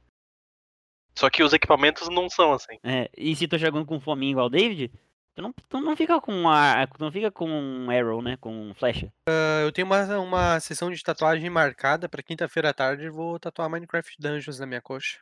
Só 1.18 1.30
que 1.30 1.44
os 1.44 1.54
equipamentos 1.54 2.10
não 2.10 2.30
são 2.30 2.51
assim. 2.54 2.77
É, 2.84 3.10
e 3.15 3.36
se 3.36 3.48
tu 3.48 3.58
jogando 3.58 3.86
com 3.86 4.00
fominha 4.00 4.32
igual 4.32 4.48
o 4.48 4.50
David, 4.50 4.92
tu 5.34 5.42
não, 5.42 5.54
tu 5.54 5.80
não 5.80 5.96
fica 5.96 6.20
com 6.20 6.50
a, 6.50 6.86
tu 6.88 7.00
não 7.00 7.12
fica 7.12 7.32
com 7.32 7.50
um 7.50 7.89
arrow, 7.89 8.22
né? 8.22 8.36
Com 8.38 8.74
flecha. 8.75 9.12
Ah, 9.30 9.62
Eu 9.63 9.72
tenho 9.72 9.88
uma, 9.88 10.20
uma 10.20 10.60
sessão 10.60 10.92
de 10.92 11.01
tatuagem 11.01 11.50
marcada 11.50 12.10
pra 12.10 12.22
quinta-feira 12.22 12.70
à 12.72 12.74
tarde 12.74 13.06
e 13.06 13.10
vou 13.10 13.39
tatuar 13.39 13.70
Minecraft 13.70 14.15
Dungeons 14.20 14.60
na 14.60 14.65
minha 14.65 14.82
coxa. 14.82 15.20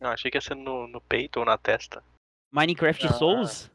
Não, 0.00 0.10
achei 0.10 0.30
que 0.30 0.38
ia 0.38 0.40
ser 0.40 0.54
no, 0.56 0.86
no 0.88 1.00
peito 1.02 1.38
ou 1.40 1.44
na 1.44 1.58
testa. 1.58 2.02
Minecraft 2.50 3.06
Ah. 3.06 3.12
Souls, 3.12 3.70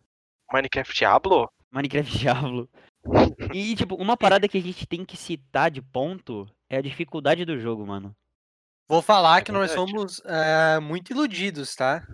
Minecraft 0.51 0.95
Diablo? 0.95 1.51
Minecraft 1.75 2.17
Diablo. 2.17 2.69
E, 3.53 3.75
tipo, 3.75 3.95
uma 3.95 4.15
parada 4.17 4.47
que 4.47 4.57
a 4.57 4.61
gente 4.61 4.87
tem 4.87 5.03
que 5.05 5.17
citar 5.17 5.69
de 5.69 5.81
ponto 5.81 6.47
é 6.69 6.77
a 6.77 6.81
dificuldade 6.81 7.43
do 7.45 7.59
jogo, 7.59 7.85
mano. 7.85 8.15
Vou 8.87 9.01
falar 9.01 9.39
É 9.39 9.41
que 9.41 9.51
nós 9.51 9.71
somos 9.71 10.21
ah, 10.25 10.79
muito 10.81 11.11
iludidos, 11.11 11.75
tá? 11.75 12.07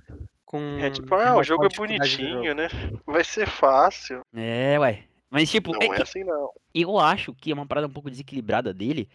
Com 0.46 0.80
É 0.80 0.90
tipo, 0.90 1.14
ah, 1.16 1.38
o 1.38 1.44
jogo 1.44 1.66
é 1.66 1.70
do 1.70 1.76
jogo. 1.76 1.88
bonitinho, 1.88 2.56
né? 2.56 2.68
Vai 3.06 3.24
ser 3.24 3.48
fácil. 3.48 4.22
É, 4.34 4.80
ué. 4.80 5.04
Mas, 5.30 5.50
tipo, 5.50 5.72
Não 5.72 5.94
é 5.94 6.00
é 6.00 6.02
assim 6.02 6.24
não. 6.26 6.50
eu 6.74 7.00
acho 7.00 7.34
que 7.34 7.52
é 7.52 7.54
uma 7.54 7.66
parada 7.66 7.88
um 7.88 7.92
pouco 7.92 8.10
desequilibrada 8.10 8.74
dele. 8.74 9.08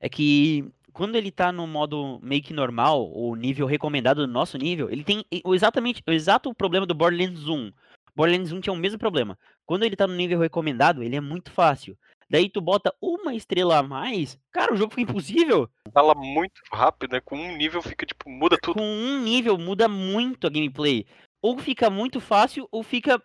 É 0.00 0.08
que 0.08 0.68
quando 0.92 1.14
ele 1.14 1.30
tá 1.30 1.52
no 1.52 1.66
modo 1.66 2.18
meio 2.22 2.42
que 2.42 2.52
normal, 2.52 3.08
ou 3.08 3.36
nível 3.36 3.66
recomendado 3.66 4.26
do 4.26 4.32
nosso 4.32 4.58
nível, 4.58 4.90
ele 4.90 5.04
tem 5.04 5.24
o 5.44 5.54
exatamente 5.54 6.02
o 6.08 6.10
exato 6.10 6.52
problema 6.54 6.86
do 6.86 6.94
Borderlands 6.94 7.46
1. 7.46 7.72
Borderlands 8.16 8.50
1 8.52 8.60
tinha 8.60 8.72
o 8.72 8.76
mesmo 8.76 8.98
problema. 8.98 9.38
Quando 9.70 9.84
ele 9.84 9.94
tá 9.94 10.04
no 10.04 10.16
nível 10.16 10.40
recomendado, 10.40 11.00
ele 11.00 11.14
é 11.14 11.20
muito 11.20 11.52
fácil. 11.52 11.96
Daí 12.28 12.50
tu 12.50 12.60
bota 12.60 12.92
uma 13.00 13.36
estrela 13.36 13.78
a 13.78 13.82
mais, 13.84 14.36
cara, 14.50 14.74
o 14.74 14.76
jogo 14.76 14.92
fica 14.92 15.08
impossível. 15.08 15.70
Fala 15.94 16.12
muito 16.12 16.60
rápido, 16.72 17.12
né? 17.12 17.20
Com 17.20 17.36
um 17.36 17.56
nível 17.56 17.80
fica, 17.80 18.04
tipo, 18.04 18.28
muda 18.28 18.58
tudo. 18.60 18.74
Com 18.80 18.84
um 18.84 19.22
nível 19.22 19.56
muda 19.56 19.86
muito 19.86 20.48
a 20.48 20.50
gameplay. 20.50 21.06
Ou 21.40 21.56
fica 21.56 21.88
muito 21.88 22.20
fácil, 22.20 22.66
ou 22.72 22.82
fica 22.82 23.22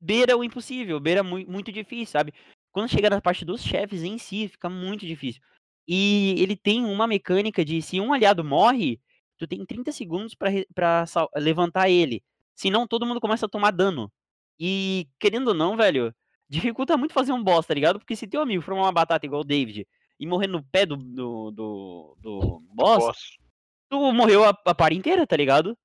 beira 0.00 0.36
o 0.36 0.42
impossível, 0.42 0.98
beira 0.98 1.22
mui- 1.22 1.46
muito 1.46 1.70
difícil, 1.70 2.06
sabe? 2.06 2.34
Quando 2.72 2.90
chega 2.90 3.08
na 3.08 3.20
parte 3.20 3.44
dos 3.44 3.62
chefes 3.62 4.02
em 4.02 4.18
si, 4.18 4.48
fica 4.48 4.68
muito 4.68 5.06
difícil. 5.06 5.40
E 5.86 6.34
ele 6.38 6.56
tem 6.56 6.84
uma 6.84 7.06
mecânica 7.06 7.64
de 7.64 7.80
se 7.80 8.00
um 8.00 8.12
aliado 8.12 8.42
morre, 8.42 9.00
tu 9.38 9.46
tem 9.46 9.64
30 9.64 9.92
segundos 9.92 10.34
sal- 11.06 11.30
levantar 11.36 11.88
ele. 11.88 12.24
Senão 12.56 12.88
todo 12.88 13.06
mundo 13.06 13.20
começa 13.20 13.46
a 13.46 13.48
tomar 13.48 13.70
dano. 13.70 14.10
E, 14.58 15.08
querendo 15.18 15.48
ou 15.48 15.54
não, 15.54 15.76
velho, 15.76 16.14
dificulta 16.48 16.96
muito 16.96 17.12
fazer 17.12 17.32
um 17.32 17.42
boss, 17.42 17.66
tá 17.66 17.74
ligado? 17.74 17.98
Porque 17.98 18.16
se 18.16 18.26
teu 18.26 18.40
amigo 18.40 18.62
for 18.62 18.74
uma 18.74 18.92
batata 18.92 19.26
igual 19.26 19.42
o 19.42 19.44
David 19.44 19.86
e 20.18 20.26
morrer 20.26 20.46
no 20.46 20.62
pé 20.62 20.86
do, 20.86 20.96
do, 20.96 21.50
do, 21.50 22.16
do 22.20 22.62
boss, 22.74 23.04
Boss. 23.04 23.18
tu 23.88 24.12
morreu 24.12 24.44
a, 24.44 24.56
a 24.64 24.74
par 24.74 24.92
inteira, 24.92 25.26
tá 25.26 25.36
ligado? 25.36 25.76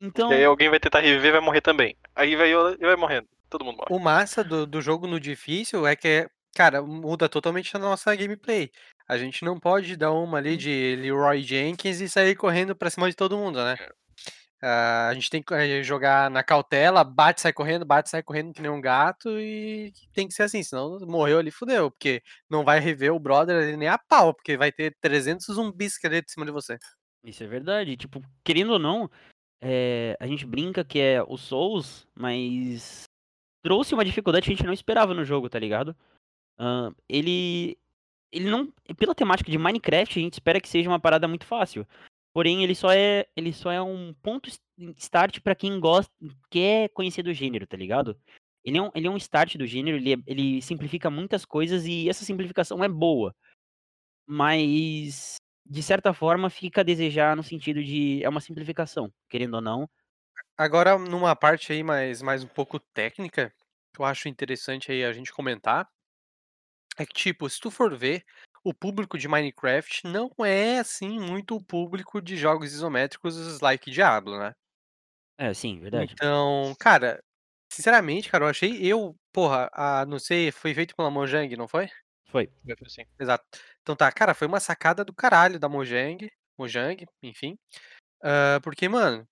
Então, 0.00 0.30
E 0.30 0.36
aí 0.36 0.44
alguém 0.44 0.68
vai 0.68 0.78
tentar 0.78 1.00
reviver 1.00 1.28
e 1.28 1.32
vai 1.32 1.40
morrer 1.40 1.60
também. 1.60 1.96
Aí 2.14 2.36
vai, 2.36 2.50
e 2.50 2.76
vai 2.76 2.96
morrendo. 2.96 3.28
Todo 3.48 3.64
mundo 3.64 3.76
morre. 3.76 3.88
O 3.90 3.98
massa 3.98 4.44
do, 4.44 4.66
do 4.66 4.80
jogo 4.80 5.06
no 5.06 5.18
difícil 5.18 5.86
é 5.86 5.96
que, 5.96 6.28
cara, 6.54 6.82
muda 6.82 7.28
totalmente 7.28 7.74
a 7.76 7.80
nossa 7.80 8.14
gameplay. 8.14 8.70
A 9.08 9.16
gente 9.16 9.44
não 9.44 9.58
pode 9.58 9.96
dar 9.96 10.12
uma 10.12 10.38
ali 10.38 10.56
de 10.56 10.96
Leroy 10.96 11.42
Jenkins 11.42 12.00
e 12.00 12.08
sair 12.08 12.34
correndo 12.34 12.74
pra 12.74 12.90
cima 12.90 13.08
de 13.08 13.16
todo 13.16 13.38
mundo, 13.38 13.62
né? 13.64 13.76
Ah, 14.62 15.08
a 15.08 15.14
gente 15.14 15.28
tem 15.28 15.42
que 15.42 15.52
eh, 15.52 15.82
jogar 15.82 16.30
na 16.30 16.42
cautela, 16.42 17.04
bate, 17.04 17.42
sai 17.42 17.52
correndo, 17.52 17.84
bate, 17.84 18.08
sai 18.08 18.22
correndo 18.22 18.54
que 18.54 18.62
nem 18.62 18.70
um 18.70 18.80
gato 18.80 19.28
e 19.38 19.92
tem 20.14 20.26
que 20.26 20.32
ser 20.34 20.44
assim, 20.44 20.62
senão 20.62 20.98
morreu 21.00 21.38
ali, 21.38 21.50
fudeu, 21.50 21.90
porque 21.90 22.22
não 22.48 22.64
vai 22.64 22.80
rever 22.80 23.12
o 23.12 23.18
brother 23.18 23.62
ali 23.62 23.76
nem 23.76 23.88
a 23.88 23.98
pau, 23.98 24.32
porque 24.32 24.56
vai 24.56 24.72
ter 24.72 24.96
300 25.00 25.46
zumbis 25.46 25.98
que 25.98 26.06
ali 26.06 26.22
de 26.22 26.30
cima 26.32 26.46
de 26.46 26.52
você. 26.52 26.78
Isso 27.22 27.44
é 27.44 27.46
verdade. 27.46 27.96
Tipo, 27.96 28.22
querendo 28.42 28.72
ou 28.72 28.78
não, 28.78 29.10
é, 29.60 30.16
a 30.20 30.26
gente 30.26 30.46
brinca 30.46 30.84
que 30.84 30.98
é 30.98 31.22
o 31.22 31.36
Souls, 31.36 32.06
mas 32.14 33.04
trouxe 33.62 33.94
uma 33.94 34.04
dificuldade 34.04 34.46
que 34.46 34.52
a 34.52 34.56
gente 34.56 34.66
não 34.66 34.72
esperava 34.72 35.12
no 35.12 35.24
jogo, 35.24 35.50
tá 35.50 35.58
ligado? 35.58 35.94
Ahn, 36.58 36.94
ele. 37.08 37.76
Ele 38.32 38.50
não. 38.50 38.72
Pela 38.96 39.14
temática 39.14 39.50
de 39.50 39.58
Minecraft, 39.58 40.18
a 40.18 40.22
gente 40.22 40.34
espera 40.34 40.60
que 40.60 40.68
seja 40.68 40.88
uma 40.88 41.00
parada 41.00 41.28
muito 41.28 41.44
fácil. 41.44 41.86
Porém, 42.36 42.62
ele 42.62 42.74
só 42.74 42.92
é. 42.92 43.26
Ele 43.34 43.50
só 43.50 43.72
é 43.72 43.80
um 43.80 44.12
ponto 44.12 44.50
start 44.98 45.40
pra 45.40 45.54
quem 45.54 45.80
gosta. 45.80 46.12
quer 46.50 46.90
conhecer 46.90 47.22
do 47.22 47.32
gênero, 47.32 47.66
tá 47.66 47.78
ligado? 47.78 48.14
Ele 48.62 48.76
é 48.76 48.82
um, 48.82 48.90
ele 48.94 49.06
é 49.06 49.10
um 49.10 49.16
start 49.16 49.56
do 49.56 49.66
gênero, 49.66 49.96
ele, 49.96 50.12
é- 50.12 50.18
ele 50.26 50.60
simplifica 50.60 51.08
muitas 51.08 51.46
coisas 51.46 51.86
e 51.86 52.10
essa 52.10 52.26
simplificação 52.26 52.84
é 52.84 52.88
boa. 52.88 53.34
Mas, 54.28 55.36
de 55.64 55.82
certa 55.82 56.12
forma, 56.12 56.50
fica 56.50 56.82
a 56.82 56.84
desejar 56.84 57.34
no 57.34 57.42
sentido 57.42 57.82
de. 57.82 58.22
É 58.22 58.28
uma 58.28 58.42
simplificação, 58.42 59.10
querendo 59.30 59.54
ou 59.54 59.62
não. 59.62 59.88
Agora, 60.58 60.98
numa 60.98 61.34
parte 61.34 61.72
aí 61.72 61.82
mais, 61.82 62.20
mais 62.20 62.44
um 62.44 62.48
pouco 62.48 62.78
técnica, 62.92 63.50
que 63.94 64.02
eu 64.02 64.04
acho 64.04 64.28
interessante 64.28 64.92
aí 64.92 65.06
a 65.06 65.12
gente 65.14 65.32
comentar, 65.32 65.88
é 66.98 67.06
que, 67.06 67.14
tipo, 67.14 67.48
se 67.48 67.58
tu 67.58 67.70
for 67.70 67.96
ver, 67.96 68.26
o 68.68 68.74
público 68.74 69.16
de 69.16 69.28
Minecraft 69.28 70.06
não 70.06 70.30
é, 70.44 70.78
assim, 70.78 71.20
muito 71.20 71.56
o 71.56 71.62
público 71.62 72.20
de 72.20 72.36
jogos 72.36 72.72
isométricos 72.72 73.60
like 73.60 73.90
Diablo, 73.90 74.38
né? 74.38 74.54
É, 75.38 75.52
sim, 75.54 75.78
verdade. 75.78 76.12
Então, 76.12 76.74
cara, 76.78 77.22
sinceramente, 77.72 78.28
cara, 78.28 78.44
eu 78.44 78.48
achei, 78.48 78.84
eu, 78.84 79.14
porra, 79.32 79.70
a, 79.72 80.04
não 80.06 80.18
sei, 80.18 80.50
foi 80.50 80.74
feito 80.74 80.96
pela 80.96 81.10
Mojang, 81.10 81.54
não 81.56 81.68
foi? 81.68 81.88
Foi. 82.28 82.50
Ser 82.64 82.76
assim. 82.84 83.02
Exato. 83.20 83.44
Então 83.82 83.94
tá, 83.94 84.10
cara, 84.10 84.34
foi 84.34 84.48
uma 84.48 84.58
sacada 84.58 85.04
do 85.04 85.14
caralho 85.14 85.60
da 85.60 85.68
Mojang, 85.68 86.28
Mojang, 86.58 87.06
enfim, 87.22 87.56
ah, 88.22 88.58
porque, 88.62 88.88
mano, 88.88 89.26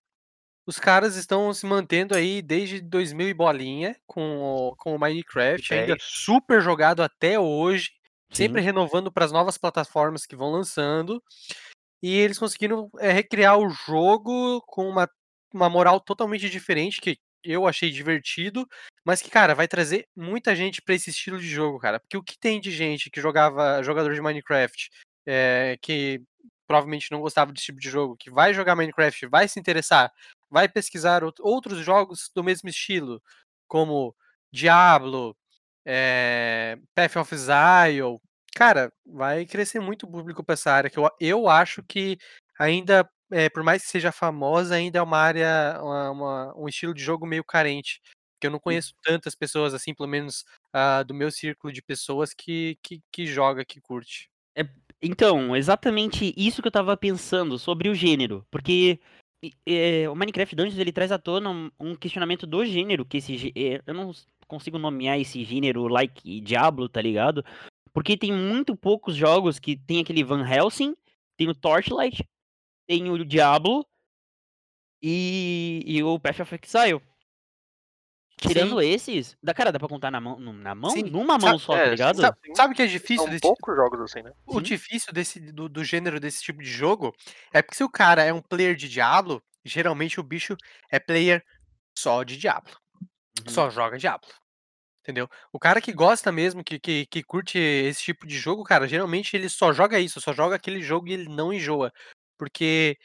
os 0.67 0.79
caras 0.79 1.17
estão 1.17 1.53
se 1.53 1.67
mantendo 1.67 2.15
aí 2.15 2.41
desde 2.41 2.81
2000 2.81 3.29
e 3.29 3.35
bolinha 3.35 3.97
com 4.07 4.39
o, 4.39 4.77
com 4.77 4.95
o 4.95 4.99
Minecraft, 4.99 5.75
ainda 5.75 5.97
10. 5.97 6.03
super 6.03 6.61
jogado 6.61 7.03
até 7.03 7.39
hoje, 7.39 7.91
sempre 8.35 8.61
Sim. 8.61 8.67
renovando 8.67 9.13
para 9.13 9.25
as 9.25 9.33
novas 9.33 9.57
plataformas 9.57 10.27
que 10.27 10.37
vão 10.37 10.51
lançando. 10.51 11.23
E 12.03 12.15
eles 12.17 12.39
conseguiram 12.39 12.91
é, 12.99 13.13
recriar 13.13 13.59
o 13.59 13.71
jogo 13.71 14.61
com 14.67 14.89
uma, 14.89 15.09
uma 15.53 15.71
moral 15.71 16.01
totalmente 16.01 16.51
diferente, 16.51 17.01
que 17.01 17.19
eu 17.43 17.67
achei 17.67 17.91
divertido, 17.91 18.67
mas 19.05 19.21
que, 19.21 19.31
cara, 19.31 19.55
vai 19.55 19.69
trazer 19.69 20.07
muita 20.17 20.55
gente 20.57 20.83
para 20.83 20.95
esse 20.95 21.11
estilo 21.11 21.39
de 21.39 21.49
jogo, 21.49 21.79
cara. 21.79 22.01
Porque 22.01 22.17
o 22.17 22.23
que 22.23 22.39
tem 22.39 22.61
de 22.61 22.71
gente 22.71 23.11
que 23.11 23.21
jogava, 23.21 23.83
jogador 23.83 24.15
de 24.15 24.21
Minecraft, 24.21 24.91
é, 25.27 25.79
que 25.81 26.23
provavelmente 26.67 27.11
não 27.11 27.21
gostava 27.21 27.53
desse 27.53 27.67
tipo 27.67 27.81
de 27.81 27.89
jogo, 27.89 28.17
que 28.17 28.31
vai 28.31 28.55
jogar 28.55 28.75
Minecraft, 28.75 29.27
vai 29.27 29.47
se 29.47 29.61
interessar, 29.61 30.11
vai 30.51 30.69
pesquisar 30.69 31.23
out- 31.23 31.41
outros 31.43 31.79
jogos 31.79 32.31
do 32.35 32.43
mesmo 32.43 32.69
estilo, 32.69 33.23
como 33.69 34.15
Diablo, 34.51 35.37
é, 35.85 36.79
Path 36.95 37.17
of 37.17 37.35
Exile. 37.35 38.19
Cara, 38.55 38.93
vai 39.07 39.45
crescer 39.47 39.81
muito 39.81 40.05
o 40.07 40.11
público 40.11 40.45
para 40.45 40.55
essa 40.55 40.73
área, 40.73 40.91
que 40.91 40.99
eu, 40.99 41.11
eu 41.21 41.49
acho 41.49 41.83
que 41.83 42.17
ainda, 42.59 43.09
é, 43.33 43.49
por 43.49 43.63
mais 43.65 43.83
que 43.83 43.89
seja 43.91 44.13
famosa, 44.13 44.77
ainda 44.77 44.99
é 44.99 45.03
uma 45.03 45.19
área, 45.19 45.79
uma- 45.83 46.11
uma- 46.11 46.55
um 46.59 46.69
estilo 46.69 46.95
de 46.95 47.03
jogo 47.03 47.27
meio 47.27 47.45
carente. 47.45 48.01
Que 48.41 48.47
eu 48.47 48.51
não 48.51 48.61
conheço 48.61 48.95
tantas 49.03 49.35
pessoas, 49.35 49.75
assim, 49.75 49.95
pelo 49.95 50.09
menos 50.09 50.45
ah, 50.73 51.03
do 51.03 51.15
meu 51.15 51.31
círculo 51.31 51.73
de 51.73 51.81
pessoas 51.83 52.35
que, 52.35 52.77
que, 52.83 53.01
que 53.13 53.27
joga, 53.27 53.65
que 53.65 53.81
curte. 53.81 54.29
Então, 55.03 55.55
exatamente 55.57 56.33
isso 56.37 56.63
que 56.63 56.69
eu 56.69 56.73
tava 56.73 56.97
pensando 56.97 57.59
sobre 57.59 57.89
o 57.89 57.95
gênero. 57.95 58.47
Porque 58.51 59.01
é, 59.67 60.09
o 60.09 60.15
Minecraft 60.17 60.57
Dungeons 60.57 60.79
ele 60.79 60.93
traz 60.93 61.13
à 61.13 61.19
tona 61.19 61.51
um, 61.51 61.71
um 61.79 61.95
questionamento 61.97 62.47
do 62.47 62.65
gênero, 62.65 63.05
que 63.05 63.19
esse 63.19 63.53
é, 63.57 63.83
eu 63.87 63.95
não 63.95 64.13
consigo 64.45 64.79
nomear 64.79 65.19
esse 65.19 65.45
gênero 65.45 65.87
like 65.89 66.41
Diablo, 66.41 66.89
tá 66.89 67.01
ligado? 67.01 67.45
Porque 67.93 68.17
tem 68.17 68.33
muito 68.33 68.77
poucos 68.77 69.15
jogos 69.15 69.59
que 69.59 69.77
tem 69.77 70.01
aquele 70.01 70.25
Van 70.25 70.47
Helsing, 70.47 70.97
tem 71.37 71.49
o 71.49 71.55
Torchlight, 71.55 72.25
tem 72.87 73.09
o 73.11 73.25
Diablo 73.25 73.87
e, 75.03 75.83
e 75.87 76.03
o 76.03 76.19
Path 76.19 76.41
of 76.41 76.59
Exile. 76.63 77.01
Tirando 78.37 78.81
esses, 78.83 79.37
da 79.43 79.55
cara, 79.55 79.71
dá 79.71 79.79
pra 79.79 79.89
contar 79.89 80.11
na 80.11 80.21
mão, 80.21 80.39
na 80.39 80.75
mão? 80.75 80.91
Sim. 80.91 81.05
Numa 81.05 81.39
mão 81.39 81.57
Sabe- 81.57 81.61
só, 81.61 81.77
é, 81.77 81.85
tá 81.85 81.91
ligado? 81.91 82.21
Sabe, 82.21 82.39
Sim. 82.45 82.55
sabe 82.55 82.73
o 82.73 82.77
que 82.77 82.83
é 82.83 82.87
difícil 82.87 83.23
São 83.23 83.31
desse, 83.31 83.41
poucos 83.41 83.77
jogos 83.77 84.01
assim, 84.01 84.23
né? 84.23 84.33
O 84.45 84.55
Sim. 84.55 84.63
difícil 84.63 85.13
desse, 85.13 85.41
do, 85.41 85.69
do 85.69 85.85
gênero 85.85 86.19
desse 86.19 86.43
tipo 86.43 86.61
de 86.61 86.69
jogo 86.69 87.15
é 87.53 87.63
porque 87.63 87.77
se 87.77 87.85
o 87.85 87.89
cara 87.89 88.25
é 88.25 88.33
um 88.33 88.43
player 88.43 88.75
de 88.75 88.89
Diablo, 88.89 89.43
geralmente 89.65 90.19
o 90.19 90.23
bicho 90.23 90.57
é 90.91 90.99
player 90.99 91.45
só 91.97 92.25
de 92.25 92.37
Diablo. 92.37 92.75
Uhum. 93.41 93.49
Só 93.53 93.71
joga 93.71 93.99
Diablo. 93.99 94.29
Entendeu? 95.03 95.29
O 95.53 95.59
cara 95.59 95.81
que 95.83 95.93
gosta 95.93 96.33
mesmo, 96.33 96.65
que, 96.65 96.79
que, 96.79 97.05
que 97.07 97.23
curte 97.23 97.59
esse 97.59 98.03
tipo 98.03 98.27
de 98.27 98.39
jogo, 98.39 98.65
cara, 98.65 98.89
geralmente 98.89 99.37
ele 99.37 99.49
só 99.51 99.73
joga 99.73 100.01
isso, 100.01 100.21
só 100.21 100.33
joga 100.33 100.57
aquele 100.57 100.81
jogo 100.81 101.09
e 101.09 101.13
ele 101.13 101.29
não 101.29 101.53
enjoa. 101.53 101.93
Porque 102.39 102.97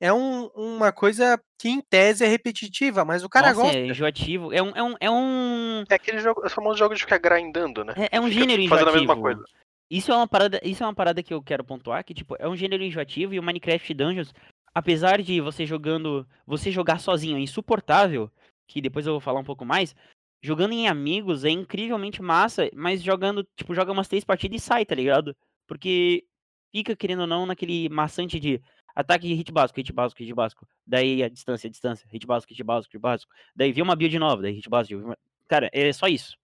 é 0.00 0.12
um- 0.12 0.46
uma 0.54 0.92
coisa 0.92 1.40
que 1.58 1.68
em 1.68 1.80
tese 1.80 2.24
é 2.24 2.28
repetitiva, 2.28 3.04
mas 3.04 3.24
o 3.24 3.28
cara 3.28 3.48
Nossa, 3.48 3.62
gosta. 3.62 3.76
é 3.76 3.86
enjoativo. 3.86 4.52
É 4.52 4.62
um, 4.62 4.70
é 4.76 4.82
um, 4.82 4.94
é 5.00 5.10
um, 5.10 5.84
É 5.90 5.94
aquele 5.94 6.20
jogo, 6.20 6.42
é 6.44 6.46
o 6.46 6.50
famoso 6.50 6.78
jogo 6.78 6.94
de 6.94 7.00
ficar 7.00 7.18
grindando, 7.18 7.84
né? 7.84 7.94
É, 7.96 8.16
é 8.18 8.20
um 8.20 8.30
gênero 8.30 8.62
fazendo 8.68 8.88
a 8.90 8.92
enjoativo. 8.92 8.98
mesma 9.00 9.20
coisa. 9.20 9.44
Isso 9.90 10.12
é 10.12 10.14
uma 10.16 10.28
parada, 10.28 10.60
isso 10.62 10.84
é 10.84 10.86
uma 10.86 10.94
parada 10.94 11.22
que 11.22 11.34
eu 11.34 11.42
quero 11.42 11.64
pontuar, 11.64 12.04
que 12.04 12.14
tipo, 12.14 12.36
é 12.38 12.46
um 12.46 12.54
gênero 12.54 12.84
enjoativo 12.84 13.34
e 13.34 13.38
o 13.40 13.42
Minecraft 13.42 13.94
Dungeons, 13.94 14.32
apesar 14.72 15.20
de 15.22 15.40
você 15.40 15.66
jogando, 15.66 16.24
você 16.46 16.70
jogar 16.70 17.00
sozinho 17.00 17.36
é 17.38 17.40
insuportável, 17.40 18.30
que 18.68 18.80
depois 18.80 19.06
eu 19.06 19.14
vou 19.14 19.20
falar 19.20 19.40
um 19.40 19.44
pouco 19.44 19.64
mais, 19.64 19.94
jogando 20.42 20.72
em 20.72 20.86
amigos 20.88 21.44
é 21.44 21.50
incrivelmente 21.50 22.22
massa, 22.22 22.70
mas 22.74 23.02
jogando, 23.02 23.42
tipo, 23.56 23.74
joga 23.74 23.90
umas 23.92 24.08
três 24.08 24.24
partidas 24.24 24.62
e 24.62 24.64
sai, 24.64 24.84
tá 24.86 24.94
ligado? 24.94 25.36
Porque 25.66 26.24
fica 26.70 26.94
querendo 26.94 27.20
ou 27.22 27.26
não 27.26 27.46
naquele 27.46 27.88
maçante 27.88 28.38
de 28.38 28.60
ataque 28.94 29.32
hit 29.32 29.50
básico, 29.50 29.78
hit 29.80 29.92
básico, 29.92 30.22
hit 30.22 30.34
básico. 30.34 30.66
Daí 30.86 31.22
a 31.22 31.28
distância, 31.28 31.66
a 31.66 31.70
distância, 31.70 32.06
hit 32.12 32.26
básico, 32.26 32.52
hit 32.52 32.62
básico, 32.62 32.92
hit 32.92 33.00
básico. 33.00 33.32
Daí 33.56 33.72
vem 33.72 33.82
uma 33.82 33.96
build 33.96 34.18
nova, 34.18 34.42
daí 34.42 34.52
hit 34.52 34.68
básico. 34.68 35.00
uma- 35.02 35.18
Cara, 35.48 35.70
é 35.72 35.92
só 35.92 36.06
isso. 36.06 36.36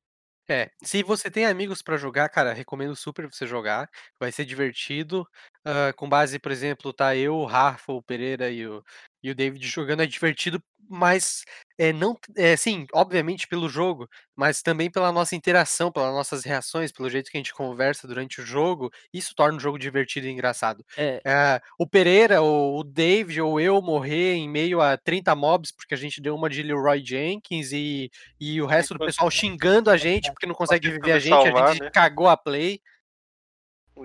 É, 0.49 0.71
se 0.83 1.03
você 1.03 1.31
tem 1.31 1.47
amigos 1.47 1.81
pra 1.81 1.97
jogar, 1.97 2.29
cara, 2.29 2.53
recomendo 2.53 2.95
super 2.95 3.27
você 3.31 3.47
jogar. 3.47 3.89
Vai 4.21 4.31
ser 4.31 4.45
divertido. 4.45 5.27
ah, 5.65 5.93
com 5.95 6.09
base, 6.09 6.39
por 6.39 6.53
exemplo, 6.53 6.93
tá 6.93 7.17
eu, 7.17 7.37
o 7.37 7.47
Rafa, 7.47 7.93
o 7.93 8.03
Pereira 8.03 8.51
e 8.51 8.67
o, 8.67 8.83
e 9.25 9.31
o 9.31 9.35
David 9.35 9.67
jogando 9.67 10.03
é 10.03 10.07
divertido, 10.07 10.63
mas 10.87 11.47
é 11.79 11.95
não, 11.95 12.15
é 12.37 12.55
sim, 12.57 12.87
obviamente 12.93 13.49
pelo 13.49 13.71
jogo, 13.71 14.07
mas 14.37 14.61
também 14.61 14.91
pela 14.91 15.11
nossa 15.11 15.35
interação, 15.35 15.91
pelas 15.91 16.13
nossas 16.13 16.45
reações, 16.45 16.93
pelo 16.93 17.09
jeito 17.09 17.31
que 17.31 17.39
a 17.39 17.41
gente 17.41 17.55
conversa 17.55 18.07
durante 18.07 18.43
o 18.43 18.45
jogo. 18.45 18.93
Isso 19.15 19.35
torna 19.35 19.57
o 19.57 19.61
jogo 19.61 19.79
divertido 19.79 20.27
e 20.27 20.31
engraçado. 20.31 20.85
É, 20.95 21.23
É, 21.25 21.59
o 21.79 21.87
Pereira, 21.87 22.43
ou 22.43 22.79
o 22.79 22.85
David 22.85 23.41
ou 23.41 23.59
eu 23.59 23.81
morrer 23.81 24.35
em 24.35 24.47
meio 24.47 24.83
a 24.83 24.99
30 24.99 25.35
mobs 25.35 25.73
porque 25.73 25.95
a 25.95 25.99
gente 25.99 26.21
deu 26.21 26.35
uma 26.35 26.51
de 26.51 26.63
Leroy 26.63 27.03
Jenkins 27.03 27.73
e, 27.73 28.11
e 28.39 28.61
o 28.61 28.67
resto 28.67 28.93
do 28.93 29.07
pessoal 29.07 29.31
xingando 29.33 29.89
a 29.89 29.97
gente 29.97 30.31
porque 30.31 30.47
não 30.47 30.55
consegue 30.55 30.87
reviver 30.87 31.15
a 31.15 31.19
gente, 31.19 31.49
a 31.49 31.73
gente 31.73 31.83
né? 31.85 31.91
cagou 31.91 32.29
a 32.29 32.37
play. 32.37 32.79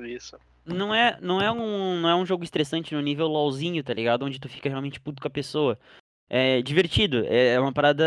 Isso. 0.05 0.37
Não 0.73 0.93
é, 0.95 1.17
não 1.21 1.41
é 1.41 1.51
um, 1.51 1.99
não 2.01 2.09
é 2.09 2.15
um 2.15 2.25
jogo 2.25 2.43
estressante 2.43 2.93
no 2.95 3.01
nível 3.01 3.27
LOLzinho, 3.27 3.83
tá 3.83 3.93
ligado? 3.93 4.23
Onde 4.25 4.39
tu 4.39 4.47
fica 4.49 4.69
realmente 4.69 4.99
puto 4.99 5.21
com 5.21 5.27
a 5.27 5.31
pessoa. 5.31 5.77
é 6.29 6.61
divertido. 6.61 7.25
É 7.27 7.55
é 7.55 7.59
uma 7.59 7.73
parada. 7.73 8.03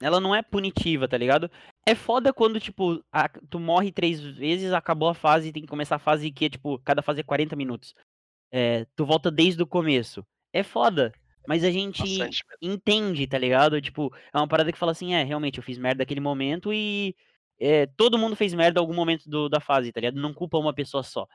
Ela 0.00 0.20
não 0.20 0.34
é 0.34 0.42
punitiva, 0.42 1.08
tá 1.08 1.16
ligado? 1.18 1.50
É 1.86 1.94
foda 1.96 2.32
quando, 2.32 2.60
tipo, 2.60 3.02
a- 3.12 3.28
tu 3.28 3.58
morre 3.60 3.90
três 3.92 4.20
vezes, 4.20 4.72
acabou 4.72 5.08
a 5.08 5.14
fase 5.14 5.48
e 5.48 5.52
tem 5.52 5.62
que 5.62 5.68
começar 5.68 5.96
a 5.96 5.98
fase 5.98 6.30
que 6.30 6.44
é, 6.46 6.48
tipo, 6.50 6.78
cada 6.80 7.02
fase 7.02 7.20
é 7.20 7.24
40 7.24 7.56
minutos. 7.56 7.94
É, 8.52 8.86
tu 8.96 9.04
volta 9.06 9.30
desde 9.30 9.62
o 9.62 9.66
começo. 9.66 10.24
É 10.52 10.62
foda. 10.62 11.12
Mas 11.48 11.64
a 11.64 11.70
gente 11.70 12.00
Bastante 12.02 12.44
entende, 12.62 13.26
tá 13.26 13.38
ligado? 13.38 13.80
Tipo, 13.80 14.14
é 14.32 14.36
uma 14.38 14.46
parada 14.48 14.70
que 14.72 14.78
fala 14.78 14.92
assim, 14.92 15.14
é, 15.14 15.24
realmente, 15.24 15.58
eu 15.58 15.64
fiz 15.64 15.78
merda 15.78 16.02
naquele 16.02 16.20
momento 16.20 16.72
e 16.72 17.16
é, 17.58 17.86
todo 17.96 18.18
mundo 18.18 18.36
fez 18.36 18.54
merda 18.54 18.78
em 18.78 18.82
algum 18.82 18.94
momento 18.94 19.28
do- 19.28 19.48
da 19.48 19.58
fase, 19.60 19.90
tá 19.92 20.00
ligado? 20.00 20.20
Não 20.20 20.32
culpa 20.34 20.58
uma 20.58 20.72
pessoa 20.74 21.02
só. 21.02 21.26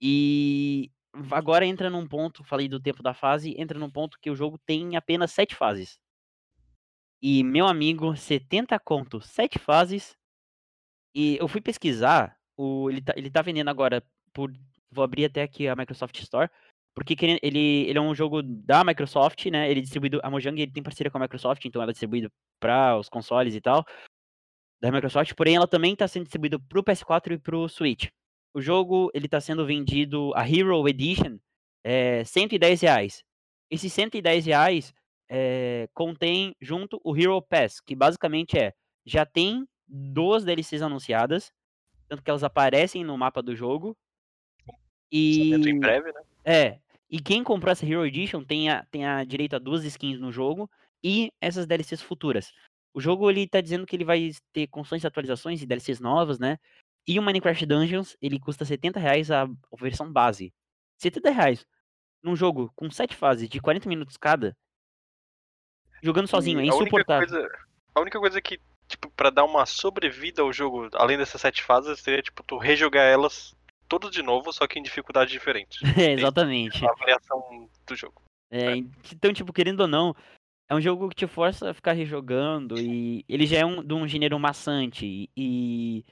E 0.00 0.90
agora 1.30 1.66
entra 1.66 1.90
num 1.90 2.06
ponto, 2.06 2.44
falei 2.44 2.68
do 2.68 2.80
tempo 2.80 3.02
da 3.02 3.14
fase, 3.14 3.54
entra 3.58 3.78
num 3.78 3.90
ponto 3.90 4.18
que 4.20 4.30
o 4.30 4.36
jogo 4.36 4.58
tem 4.64 4.96
apenas 4.96 5.32
sete 5.32 5.54
fases. 5.54 5.98
E, 7.20 7.42
meu 7.42 7.66
amigo, 7.66 8.16
70 8.16 8.78
conto, 8.78 9.20
sete 9.20 9.58
fases. 9.58 10.16
E 11.14 11.36
eu 11.38 11.48
fui 11.48 11.60
pesquisar, 11.60 12.38
o, 12.56 12.88
ele, 12.90 13.00
tá, 13.02 13.12
ele 13.16 13.30
tá 13.30 13.42
vendendo 13.42 13.68
agora 13.68 14.02
por. 14.32 14.52
Vou 14.90 15.04
abrir 15.04 15.26
até 15.26 15.42
aqui 15.42 15.68
a 15.68 15.76
Microsoft 15.76 16.18
Store. 16.20 16.48
Porque 16.94 17.16
ele, 17.42 17.60
ele 17.88 17.98
é 17.98 18.00
um 18.00 18.14
jogo 18.14 18.42
da 18.42 18.82
Microsoft, 18.82 19.46
né? 19.46 19.70
Ele 19.70 19.80
é 19.80 19.82
distribuído. 19.82 20.20
A 20.22 20.30
Mojang 20.30 20.60
ele 20.60 20.72
tem 20.72 20.82
parceria 20.82 21.10
com 21.10 21.18
a 21.18 21.20
Microsoft, 21.20 21.64
então 21.64 21.80
ela 21.80 21.90
é 21.90 21.92
distribuída 21.92 22.30
para 22.60 22.98
os 22.98 23.08
consoles 23.08 23.54
e 23.54 23.60
tal. 23.60 23.84
Da 24.80 24.90
Microsoft, 24.90 25.34
porém 25.34 25.56
ela 25.56 25.66
também 25.66 25.92
está 25.92 26.08
sendo 26.08 26.24
distribuída 26.24 26.58
pro 26.58 26.82
PS4 26.82 27.32
e 27.32 27.38
pro 27.38 27.68
Switch. 27.68 28.08
O 28.54 28.60
jogo 28.60 29.10
ele 29.14 29.26
está 29.26 29.40
sendo 29.40 29.66
vendido, 29.66 30.32
a 30.34 30.48
Hero 30.48 30.88
Edition, 30.88 31.38
é 31.84 32.24
110 32.24 32.80
reais. 32.80 33.24
Esses 33.70 33.92
110 33.92 34.46
reais 34.46 34.94
é, 35.28 35.88
contém 35.94 36.54
junto 36.60 37.00
o 37.04 37.16
Hero 37.16 37.40
Pass, 37.42 37.80
que 37.80 37.94
basicamente 37.94 38.58
é, 38.58 38.72
já 39.04 39.26
tem 39.26 39.66
duas 39.86 40.44
DLCs 40.44 40.82
anunciadas, 40.82 41.52
tanto 42.08 42.22
que 42.22 42.30
elas 42.30 42.44
aparecem 42.44 43.04
no 43.04 43.16
mapa 43.16 43.42
do 43.42 43.54
jogo. 43.54 43.96
E 45.10 45.54
em 45.54 45.78
breve, 45.78 46.12
né? 46.12 46.20
é, 46.44 46.78
e 47.10 47.20
quem 47.20 47.42
comprou 47.42 47.72
essa 47.72 47.86
Hero 47.86 48.04
Edition 48.06 48.44
tem 48.44 48.70
a, 48.70 48.84
tem 48.86 49.06
a 49.06 49.24
direito 49.24 49.56
a 49.56 49.58
duas 49.58 49.84
skins 49.84 50.18
no 50.18 50.30
jogo 50.32 50.70
e 51.02 51.32
essas 51.40 51.66
DLCs 51.66 52.02
futuras. 52.02 52.52
O 52.92 53.00
jogo 53.00 53.30
ele 53.30 53.46
tá 53.46 53.60
dizendo 53.60 53.86
que 53.86 53.96
ele 53.96 54.04
vai 54.04 54.30
ter 54.52 54.66
constantes 54.66 55.04
atualizações 55.04 55.62
e 55.62 55.66
DLCs 55.66 56.00
novas, 56.00 56.38
né? 56.38 56.58
E 57.06 57.18
o 57.18 57.22
Minecraft 57.22 57.64
Dungeons, 57.64 58.16
ele 58.20 58.38
custa 58.38 58.64
70 58.64 59.00
reais 59.00 59.30
a, 59.30 59.48
versão 59.78 60.12
base. 60.12 60.52
70 60.98 61.30
reais 61.30 61.66
num 62.22 62.34
jogo 62.34 62.72
com 62.74 62.90
7 62.90 63.14
fases 63.14 63.48
de 63.48 63.60
40 63.60 63.88
minutos 63.88 64.16
cada, 64.16 64.56
jogando 66.02 66.28
sozinho, 66.28 66.60
é 66.60 66.64
E 66.64 66.68
a 66.68 66.74
única 66.74 66.84
insuportável. 66.84 67.28
coisa, 67.28 67.48
a 67.94 68.00
única 68.00 68.18
coisa 68.18 68.40
que, 68.40 68.60
tipo, 68.86 69.10
pra 69.10 69.30
dar 69.30 69.44
uma 69.44 69.66
sobrevida 69.66 70.42
ao 70.42 70.52
jogo, 70.52 70.88
além 70.94 71.16
dessas 71.16 71.40
sete 71.40 71.62
fases, 71.62 72.00
seria, 72.00 72.22
tipo, 72.22 72.42
tu 72.42 72.58
rejogar 72.58 73.04
elas 73.04 73.54
todas 73.88 74.10
de 74.10 74.22
novo, 74.22 74.52
só 74.52 74.66
que 74.66 74.78
em 74.78 74.82
dificuldade 74.82 75.30
diferente. 75.30 75.78
É, 75.98 76.12
exatamente. 76.12 76.84
A 76.84 76.94
variação 76.94 77.68
do 77.86 77.96
jogo. 77.96 78.22
É, 78.50 78.76
então, 78.76 79.32
tipo, 79.32 79.52
querendo 79.52 79.80
ou 79.80 79.88
não, 79.88 80.14
é 80.68 80.74
um 80.74 80.80
jogo 80.80 81.08
que 81.08 81.16
te 81.16 81.26
força 81.26 81.70
a 81.70 81.74
ficar 81.74 81.92
rejogando 81.92 82.78
e 82.78 83.24
ele 83.28 83.46
já 83.46 83.58
é 83.58 83.64
um, 83.64 83.82
de 83.82 83.94
um 83.94 84.06
gênero 84.08 84.38
maçante 84.38 85.30
e, 85.36 86.04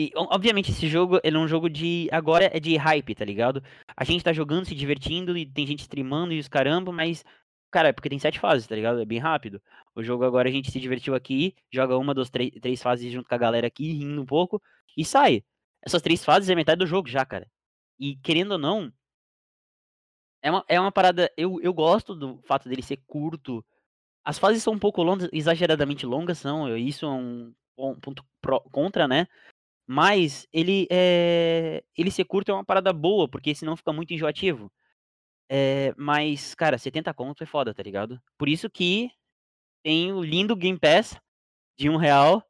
e 0.00 0.12
obviamente 0.14 0.70
esse 0.70 0.86
jogo 0.86 1.18
ele 1.24 1.36
é 1.36 1.40
um 1.40 1.48
jogo 1.48 1.68
de 1.68 2.08
agora 2.12 2.48
é 2.54 2.60
de 2.60 2.76
hype, 2.76 3.16
tá 3.16 3.24
ligado? 3.24 3.60
A 3.96 4.04
gente 4.04 4.22
tá 4.22 4.32
jogando, 4.32 4.64
se 4.64 4.72
divertindo 4.72 5.36
e 5.36 5.44
tem 5.44 5.66
gente 5.66 5.80
streamando 5.80 6.32
e 6.32 6.38
os 6.38 6.46
caramba, 6.46 6.92
mas 6.92 7.24
cara, 7.68 7.88
é 7.88 7.92
porque 7.92 8.08
tem 8.08 8.18
sete 8.20 8.38
fases, 8.38 8.68
tá 8.68 8.76
ligado? 8.76 9.00
É 9.00 9.04
bem 9.04 9.18
rápido. 9.18 9.60
O 9.96 10.02
jogo 10.04 10.22
agora 10.22 10.48
a 10.48 10.52
gente 10.52 10.70
se 10.70 10.78
divertiu 10.78 11.16
aqui, 11.16 11.52
joga 11.68 11.98
uma, 11.98 12.14
duas, 12.14 12.30
três, 12.30 12.52
três 12.60 12.80
fases 12.80 13.12
junto 13.12 13.28
com 13.28 13.34
a 13.34 13.38
galera 13.38 13.66
aqui, 13.66 13.92
rindo 13.92 14.22
um 14.22 14.24
pouco 14.24 14.62
e 14.96 15.04
sai. 15.04 15.42
Essas 15.82 16.00
três 16.00 16.24
fases 16.24 16.48
é 16.48 16.54
metade 16.54 16.78
do 16.78 16.86
jogo 16.86 17.08
já, 17.08 17.26
cara. 17.26 17.50
E 17.98 18.14
querendo 18.18 18.52
ou 18.52 18.58
não, 18.58 18.92
é 20.40 20.48
uma, 20.48 20.64
é 20.68 20.80
uma 20.80 20.92
parada. 20.92 21.28
Eu, 21.36 21.60
eu 21.60 21.74
gosto 21.74 22.14
do 22.14 22.40
fato 22.42 22.68
dele 22.68 22.82
ser 22.82 22.98
curto. 23.04 23.64
As 24.24 24.38
fases 24.38 24.62
são 24.62 24.74
um 24.74 24.78
pouco 24.78 25.02
longas, 25.02 25.28
exageradamente 25.32 26.06
longas, 26.06 26.38
são. 26.38 26.76
Isso 26.76 27.04
é 27.04 27.08
um 27.08 27.52
pon- 27.74 27.96
ponto 27.96 28.24
pró- 28.40 28.60
contra, 28.70 29.08
né? 29.08 29.26
Mas 29.90 30.46
ele 30.52 30.86
é. 30.90 31.82
Ele 31.96 32.10
ser 32.10 32.24
curto 32.24 32.50
é 32.50 32.54
uma 32.54 32.64
parada 32.64 32.92
boa, 32.92 33.26
porque 33.26 33.54
senão 33.54 33.74
fica 33.74 33.90
muito 33.90 34.12
enjoativo. 34.12 34.70
É, 35.50 35.94
mas, 35.96 36.54
cara, 36.54 36.76
70 36.76 37.14
conto 37.14 37.42
é 37.42 37.46
foda, 37.46 37.72
tá 37.72 37.82
ligado? 37.82 38.20
Por 38.36 38.50
isso 38.50 38.68
que 38.68 39.10
tem 39.82 40.12
o 40.12 40.22
lindo 40.22 40.54
Game 40.54 40.78
Pass 40.78 41.18
de 41.78 41.88
um 41.88 41.96
real. 41.96 42.44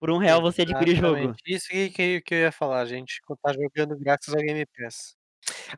Por 0.00 0.10
um 0.10 0.16
real 0.16 0.40
você 0.40 0.62
adquire 0.62 0.92
o 0.92 0.96
jogo. 0.96 1.34
Isso 1.44 1.68
que, 1.68 2.22
que, 2.22 2.34
eu 2.34 2.38
ia 2.38 2.52
falar, 2.52 2.86
gente. 2.86 3.20
Tá 3.42 3.52
jogando 3.52 3.98
graças 3.98 4.34
ao 4.34 4.40
Game 4.40 4.64
Pass. 4.78 5.14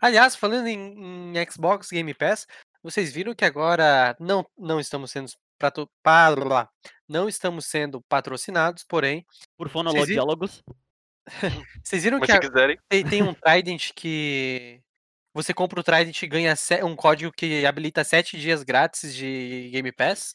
Aliás, 0.01 0.37
falando 0.37 0.69
em, 0.69 1.33
em 1.37 1.51
Xbox 1.51 1.89
Game 1.91 2.15
Pass, 2.15 2.47
vocês 2.81 3.13
viram 3.13 3.35
que 3.35 3.45
agora 3.45 4.17
não, 4.21 4.47
não 4.57 4.79
estamos 4.79 5.11
sendo 5.11 5.33
prato, 5.59 5.91
pa- 6.01 6.33
blá, 6.35 6.45
blá, 6.45 6.71
não 7.09 7.29
estamos 7.29 7.67
sendo 7.67 8.01
patrocinados, 8.03 8.85
porém, 8.85 9.27
Por 9.57 9.69
Fonolog 9.69 10.07
Diálogos. 10.07 10.63
vocês 11.85 12.03
viram 12.05 12.19
Mas 12.19 12.27
que 12.27 12.33
se 12.33 12.39
a- 12.39 12.41
quiserem, 12.41 12.79
tem, 12.89 13.05
tem 13.05 13.23
um 13.23 13.35
Trident 13.35 13.91
que 13.95 14.81
você 15.35 15.55
compra 15.55 15.81
o 15.81 15.83
Trident 15.83 16.21
e 16.23 16.27
ganha 16.27 16.55
um 16.85 16.95
código 16.97 17.33
que 17.33 17.65
habilita 17.65 18.05
7 18.05 18.39
dias 18.39 18.63
grátis 18.63 19.15
de 19.15 19.71
Game 19.73 19.93
Pass? 19.93 20.35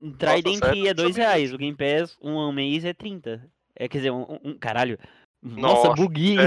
Um 0.00 0.12
Trident 0.16 0.58
sério? 0.58 0.84
é 0.86 0.88
Não 0.88 0.94
dois 0.94 1.14
sabia 1.14 1.28
reais. 1.28 1.52
O 1.52 1.58
Game 1.58 1.76
Pass, 1.76 2.16
um 2.20 2.50
mês 2.52 2.84
é 2.84 2.92
30. 2.94 3.46
É, 3.76 3.88
quer 3.88 3.98
dizer, 3.98 4.10
um, 4.10 4.38
um- 4.42 4.58
caralho. 4.58 4.98
Nossa, 5.42 5.88
Nossa, 5.88 6.02
buguinho. 6.02 6.40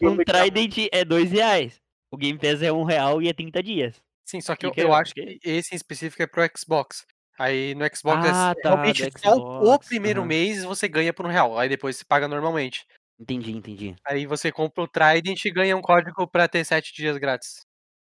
Eu 0.00 0.10
um 0.12 0.16
Trident 0.24 0.88
é 0.92 1.04
dois 1.04 1.30
reais. 1.30 1.80
O 2.10 2.16
Game 2.16 2.38
Pass 2.38 2.62
é 2.62 2.72
um 2.72 2.84
real 2.84 3.20
e 3.22 3.28
é 3.28 3.32
30 3.32 3.62
dias. 3.62 4.02
Sim, 4.26 4.40
só 4.40 4.56
que 4.56 4.66
eu, 4.66 4.70
Que 4.72 4.80
que 4.80 4.86
eu 4.86 4.94
é? 4.94 4.98
acho 4.98 5.14
Que? 5.14 5.38
que 5.38 5.48
esse 5.48 5.74
em 5.74 5.76
específico 5.76 6.22
é 6.22 6.26
pro 6.26 6.42
Xbox. 6.56 7.06
Aí 7.38 7.74
no 7.74 7.84
Xbox 7.94 8.24
é 8.26 8.30
Ah, 8.30 8.50
s- 8.52 8.62
tá, 8.62 8.68
realmente 8.70 9.08
do 9.10 9.18
só 9.18 9.36
o- 9.36 9.60
Xbox, 9.60 9.86
primeiro 9.88 10.20
aham. 10.20 10.28
mês 10.28 10.64
você 10.64 10.88
ganha 10.88 11.12
por 11.12 11.24
um 11.24 11.28
real. 11.30 11.58
Aí 11.58 11.68
depois 11.68 11.96
você 11.96 12.04
paga 12.04 12.26
normalmente. 12.26 12.84
Entendi, 13.20 13.52
entendi. 13.52 13.96
Aí 14.06 14.26
você 14.26 14.50
compra 14.52 14.82
o 14.84 14.88
Trident 14.88 15.44
e 15.44 15.50
ganha 15.50 15.76
um 15.76 15.80
código 15.82 16.26
pra 16.26 16.48
ter 16.48 16.64
7 16.64 16.92
dias 16.94 17.16
grátis. 17.16 17.60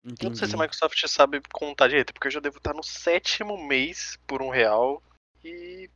eu 0.04 0.10
não 0.10 0.16
sei 0.18 0.48
se 0.48 0.54
a 0.54 0.56
Entendi. 0.56 0.62
Microsoft 0.62 1.06
sabe 1.06 1.40
contar 1.52 1.88
direito, 1.88 2.12
porque 2.12 2.26
eu 2.26 2.32
já 2.32 2.40
devo 2.40 2.58
estar 2.58 2.74
no 2.74 2.82
sétimo 2.82 3.56
mês 3.66 4.18
por 4.26 4.42
um 4.42 4.50
real 4.50 5.02
e. 5.44 5.88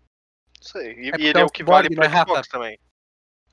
Não 0.59 0.63
sei. 0.63 0.93
E, 0.93 1.11
porque 1.11 1.25
e 1.25 1.29
ele 1.29 1.39
é 1.39 1.43
é 1.43 1.45
o 1.45 1.51
que 1.51 1.65
vale 1.65 1.89
pro 1.91 2.01
né, 2.03 2.07
Rafa? 2.07 2.31
Xbox 2.31 2.49
também. 2.49 2.79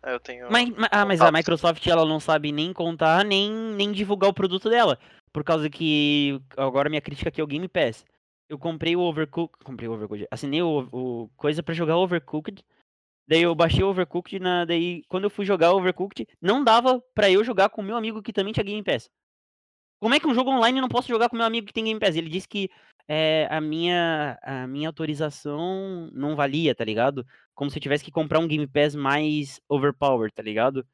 Aí 0.01 0.13
eu 0.13 0.19
tenho. 0.19 0.51
Mas, 0.51 0.69
ma- 0.69 0.89
ah, 0.91 1.05
mas 1.05 1.21
a. 1.21 1.31
Microsoft 1.31 1.85
ela 1.87 2.05
não 2.05 2.19
sabe 2.19 2.51
nem 2.51 2.71
contar, 2.73 3.23
nem, 3.25 3.51
nem 3.51 3.91
divulgar 3.91 4.29
o 4.29 4.33
produto 4.33 4.69
dela. 4.69 4.99
Por 5.31 5.43
causa 5.43 5.69
que. 5.69 6.39
Agora 6.57 6.89
minha 6.89 7.01
crítica 7.01 7.29
aqui 7.29 7.41
é 7.41 7.43
o 7.43 7.47
Game 7.47 7.67
Pass. 7.67 8.05
Eu 8.49 8.57
comprei 8.57 8.95
o 8.95 9.01
Overcooked. 9.01 9.63
Comprei 9.63 9.87
o 9.87 9.93
Overcooked. 9.93 10.27
Assinei 10.29 10.61
o, 10.61 10.87
o 10.91 11.29
coisa 11.35 11.63
pra 11.63 11.73
jogar 11.73 11.97
Overcooked. 11.97 12.63
Daí 13.27 13.41
eu 13.41 13.55
baixei 13.55 13.83
o 13.83 13.87
Overcooked. 13.87 14.39
Na, 14.39 14.65
daí, 14.65 15.03
quando 15.07 15.25
eu 15.25 15.29
fui 15.29 15.45
jogar 15.45 15.73
o 15.73 15.77
Overcooked, 15.77 16.27
não 16.41 16.63
dava 16.63 17.01
pra 17.13 17.29
eu 17.29 17.43
jogar 17.43 17.69
com 17.69 17.81
o 17.81 17.83
meu 17.83 17.95
amigo 17.95 18.21
que 18.21 18.33
também 18.33 18.53
tinha 18.53 18.63
Game 18.63 18.83
Pass. 18.83 19.09
Como 19.99 20.13
é 20.13 20.19
que 20.19 20.27
um 20.27 20.35
jogo 20.35 20.51
online 20.51 20.79
eu 20.79 20.81
não 20.81 20.89
posso 20.89 21.07
jogar 21.07 21.29
com 21.29 21.35
o 21.35 21.37
meu 21.37 21.47
amigo 21.47 21.67
que 21.67 21.73
tem 21.73 21.85
Game 21.85 21.99
Pass? 21.99 22.15
Ele 22.15 22.29
disse 22.29 22.47
que 22.47 22.69
é, 23.07 23.47
a, 23.49 23.61
minha, 23.61 24.37
a 24.41 24.67
minha 24.67 24.89
autorização 24.89 26.09
não 26.11 26.35
valia, 26.35 26.75
tá 26.75 26.83
ligado? 26.83 27.25
Como 27.55 27.69
se 27.71 27.77
eu 27.77 27.81
tivesse 27.81 28.03
que 28.03 28.11
comprar 28.11 28.39
um 28.39 28.47
Game 28.47 28.67
Pass 28.67 28.95
mais 28.95 29.61
overpowered, 29.69 30.33
tá 30.33 30.43
ligado? 30.43 30.85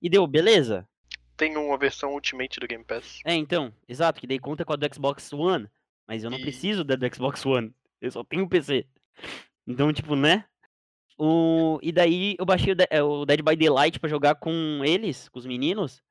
E 0.00 0.08
deu, 0.08 0.26
beleza. 0.26 0.88
Tem 1.36 1.56
uma 1.56 1.76
versão 1.76 2.12
Ultimate 2.12 2.60
do 2.60 2.68
Game 2.68 2.84
Pass. 2.84 3.20
É, 3.24 3.34
então, 3.34 3.72
exato, 3.88 4.20
que 4.20 4.26
daí 4.26 4.38
conta 4.38 4.64
com 4.64 4.72
a 4.72 4.76
do 4.76 4.94
Xbox 4.94 5.32
One. 5.32 5.68
Mas 6.06 6.24
eu 6.24 6.30
não 6.30 6.38
E- 6.38 6.42
preciso 6.42 6.84
da 6.84 6.96
do 6.96 7.14
Xbox 7.14 7.44
One. 7.46 7.74
Eu 8.00 8.10
só 8.10 8.24
tenho 8.24 8.44
o 8.44 8.48
PC. 8.48 8.86
Então, 9.66 9.92
tipo, 9.92 10.16
né? 10.16 10.44
O... 11.16 11.78
E 11.82 11.92
daí 11.92 12.34
eu 12.38 12.44
baixei 12.44 12.72
o, 12.72 12.76
é, 12.90 13.02
o 13.02 13.24
Dead 13.24 13.40
by 13.42 13.54
Daylight 13.56 14.00
pra 14.00 14.08
jogar 14.10 14.34
com 14.36 14.82
eles, 14.84 15.28
com 15.28 15.38
os 15.38 15.46
meninos. 15.46 16.02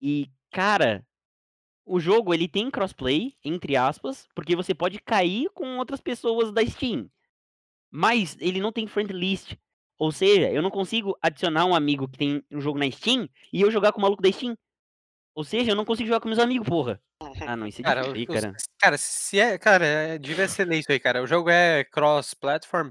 E, 0.00 0.30
cara, 0.50 1.04
o 1.84 1.98
jogo 1.98 2.32
ele 2.32 2.46
tem 2.46 2.70
crossplay, 2.70 3.34
entre 3.44 3.76
aspas, 3.76 4.28
porque 4.34 4.54
você 4.54 4.74
pode 4.74 4.98
cair 5.00 5.50
com 5.54 5.78
outras 5.78 6.00
pessoas 6.00 6.52
da 6.52 6.64
Steam. 6.64 7.10
Mas 7.90 8.36
ele 8.40 8.60
não 8.60 8.72
tem 8.72 8.86
friend 8.86 9.12
list. 9.12 9.54
Ou 9.98 10.10
seja, 10.12 10.50
eu 10.50 10.60
não 10.60 10.70
consigo 10.70 11.16
adicionar 11.22 11.64
um 11.66 11.74
amigo 11.74 12.08
que 12.08 12.18
tem 12.18 12.42
um 12.50 12.60
jogo 12.60 12.78
na 12.78 12.90
Steam 12.90 13.28
e 13.52 13.60
eu 13.60 13.70
jogar 13.70 13.92
com 13.92 13.98
o 13.98 14.02
maluco 14.02 14.22
da 14.22 14.30
Steam. 14.30 14.56
Ou 15.34 15.42
seja, 15.42 15.72
eu 15.72 15.76
não 15.76 15.84
consigo 15.84 16.06
jogar 16.08 16.20
com 16.20 16.28
meus 16.28 16.38
amigos, 16.38 16.68
porra. 16.68 17.00
Ah, 17.46 17.56
não, 17.56 17.66
isso 17.66 17.80
é 17.80 17.84
Cara, 17.84 18.02
difícil, 18.12 18.34
cara. 18.34 18.56
cara, 18.78 18.96
se 18.98 19.40
é. 19.40 19.58
Cara, 19.58 19.84
é- 19.84 20.18
devia 20.18 20.46
ser 20.46 20.64
lei 20.66 20.78
isso 20.78 20.92
aí, 20.92 21.00
cara. 21.00 21.22
O 21.22 21.26
jogo 21.26 21.50
é 21.50 21.82
cross-platform. 21.84 22.90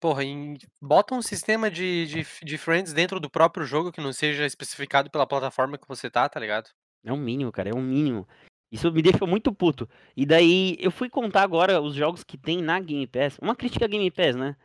Porra, 0.00 0.22
em- 0.22 0.56
bota 0.80 1.14
um 1.14 1.22
sistema 1.22 1.70
de, 1.70 2.06
de, 2.06 2.26
de 2.44 2.58
friends 2.58 2.92
dentro 2.92 3.18
do 3.18 3.30
próprio 3.30 3.64
jogo 3.66 3.90
que 3.90 4.00
não 4.00 4.12
seja 4.12 4.44
especificado 4.46 5.10
pela 5.10 5.26
plataforma 5.26 5.78
que 5.78 5.88
você 5.88 6.10
tá, 6.10 6.28
tá 6.28 6.38
ligado? 6.38 6.70
É 7.02 7.12
um 7.12 7.16
mínimo, 7.16 7.50
cara, 7.50 7.70
é 7.70 7.74
um 7.74 7.82
mínimo. 7.82 8.28
Isso 8.70 8.90
me 8.92 9.02
deixou 9.02 9.26
muito 9.26 9.52
puto. 9.52 9.88
E 10.16 10.26
daí 10.26 10.76
eu 10.80 10.90
fui 10.90 11.08
contar 11.08 11.42
agora 11.42 11.80
os 11.80 11.94
jogos 11.94 12.22
que 12.22 12.36
tem 12.36 12.60
na 12.62 12.78
Game 12.80 13.06
Pass. 13.06 13.38
Uma 13.40 13.54
crítica 13.56 13.84
à 13.84 13.88
Game 13.88 14.10
Pass, 14.10 14.36
né? 14.36 14.56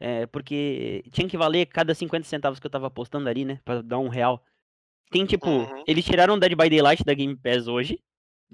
É, 0.00 0.26
porque 0.26 1.02
tinha 1.10 1.28
que 1.28 1.36
valer 1.36 1.66
cada 1.66 1.94
50 1.94 2.26
centavos 2.26 2.58
que 2.60 2.66
eu 2.66 2.70
tava 2.70 2.86
apostando 2.86 3.28
ali, 3.28 3.44
né? 3.44 3.60
Pra 3.64 3.82
dar 3.82 3.98
um 3.98 4.08
real. 4.08 4.44
Tem 5.10 5.24
tipo, 5.26 5.48
Uhum. 5.48 5.84
eles 5.86 6.04
tiraram 6.04 6.38
Dead 6.38 6.52
by 6.54 6.68
Daylight 6.68 7.04
da 7.04 7.14
Game 7.14 7.36
Pass 7.36 7.66
hoje. 7.66 7.98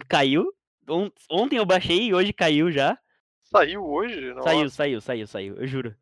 Caiu. 0.08 0.52
On- 0.88 1.10
Ontem 1.30 1.56
eu 1.56 1.64
baixei 1.66 2.08
e 2.08 2.14
hoje 2.14 2.32
caiu 2.32 2.70
já. 2.70 2.98
Saiu 3.44 3.84
hoje? 3.84 4.32
Nossa. 4.34 4.48
Saiu, 4.48 4.68
saiu, 4.70 5.00
saiu, 5.00 5.26
saiu, 5.26 5.56
eu 5.56 5.66
juro. 5.66 5.96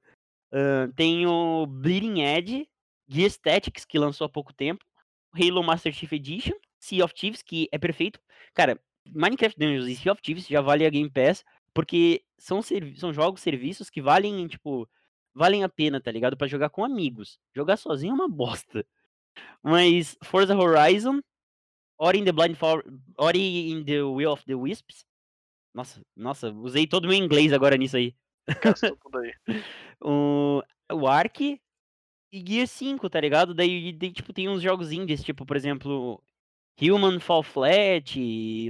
Ahn, 0.53 0.91
tem 0.93 1.27
o 1.27 1.67
Bleeding 1.67 2.21
Edge, 2.23 2.69
Gear 3.09 3.31
Tactics, 3.43 3.85
que 3.85 3.99
lançou 3.99 4.25
há 4.27 4.29
pouco 4.29 4.53
tempo. 4.53 4.85
Halo 5.35 5.63
Master 5.63 5.93
Chief 5.93 6.13
Edition, 6.13 6.55
Sea 6.79 7.05
of 7.05 7.15
Thieves, 7.15 7.43
que 7.43 7.69
é 7.73 7.79
perfeito. 7.79 8.21
Cara, 8.55 8.79
Minecraft 9.09 9.59
Dungeons 9.59 9.87
e 9.89 9.97
Sea 9.97 10.13
of 10.13 10.21
Thieves 10.23 10.47
já 10.47 10.61
vale 10.61 10.85
a 10.85 10.91
Game 10.91 11.11
Pass, 11.11 11.45
porque 11.75 12.23
são, 12.39 12.61
são 12.97 13.13
jogos, 13.13 13.41
serviços 13.41 13.89
que 13.89 14.03
valem, 14.03 14.47
tipo, 14.47 14.89
valem 15.35 15.65
a 15.65 15.69
pena, 15.69 16.01
tá 16.01 16.11
ligado? 16.11 16.37
Pra 16.37 16.47
jogar 16.47 16.69
com 16.71 16.85
amigos. 16.85 17.39
Jogar 17.55 17.77
sozinho 17.77 18.13
é 18.13 18.15
uma 18.15 18.29
bosta. 18.69 18.87
Mas 19.63 20.17
Forza 20.23 20.55
Horizon, 20.55 21.21
Ori 21.99 22.19
in 22.19 22.25
the 22.25 22.33
Blind 22.33 22.57
For 22.57 22.85
Ori 23.17 23.71
in 23.71 23.85
the 23.85 24.03
Will 24.03 24.33
of 24.33 24.45
the 24.45 24.55
Wisps. 24.55 25.05
Nossa, 25.75 26.03
nossa, 26.17 26.51
usei 26.51 26.87
todo 26.87 27.05
o 27.05 27.09
meu 27.09 27.17
inglês 27.17 27.53
agora 27.53 27.77
nisso 27.77 27.97
aí. 27.97 28.15
Gastou 28.63 28.97
tudo 28.97 29.19
aí. 29.19 29.33
o, 30.03 30.63
o 30.93 31.07
Ark 31.07 31.61
e 32.33 32.45
Gear 32.47 32.67
5, 32.67 33.09
tá 33.09 33.21
ligado? 33.21 33.55
Daí, 33.55 33.93
daí, 33.93 34.13
tipo, 34.13 34.33
tem 34.33 34.49
uns 34.49 34.63
jogos 34.63 34.91
indies, 34.91 35.23
tipo, 35.23 35.47
por 35.47 35.57
exemplo, 35.57 36.23
Human 36.81 37.21
Fall 37.21 37.43
Flat, 37.43 38.19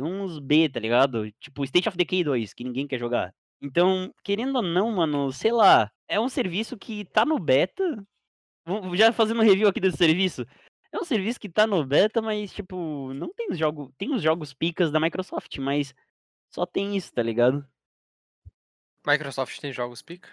uns 0.03 0.38
B, 0.38 0.68
tá 0.68 0.81
ligado? 0.81 1.31
Tipo, 1.40 1.64
State 1.64 1.88
of 1.88 1.96
Decay 1.96 2.25
2, 2.25 2.53
que 2.53 2.64
ninguém 2.64 2.87
quer 2.87 2.98
jogar. 2.98 3.35
Então, 3.61 4.12
querendo 4.25 4.57
ou 4.57 4.62
não, 4.62 4.90
mano, 4.90 5.33
sei 5.33 5.53
lá, 5.53 5.90
é 6.09 6.18
um 6.18 6.29
serviço 6.29 6.77
que 6.77 7.05
tá 7.05 7.25
no 7.25 7.38
beta. 7.38 8.05
Já 8.94 9.12
fazendo 9.12 9.40
um 9.40 9.44
review 9.44 9.68
aqui 9.68 9.81
desse 9.81 9.96
serviço. 9.96 10.46
É 10.92 10.98
um 10.98 11.05
serviço 11.05 11.40
que 11.40 11.48
tá 11.48 11.66
no 11.66 11.85
beta, 11.85 12.20
mas, 12.20 12.53
tipo, 12.53 13.12
não 13.14 13.33
tem 13.33 13.51
os 13.51 13.59
jogos. 13.59 13.90
Tem 13.96 14.12
os 14.14 14.22
jogos 14.22 14.53
picas 14.53 14.90
da 14.92 15.01
Microsoft, 15.01 15.57
mas 15.59 15.94
só 16.51 16.66
tem 16.66 16.96
isso, 16.96 17.12
tá 17.12 17.22
ligado? 17.22 17.66
Microsoft 19.07 19.59
tem 19.59 19.72
jogos 19.72 20.03
pica? 20.03 20.29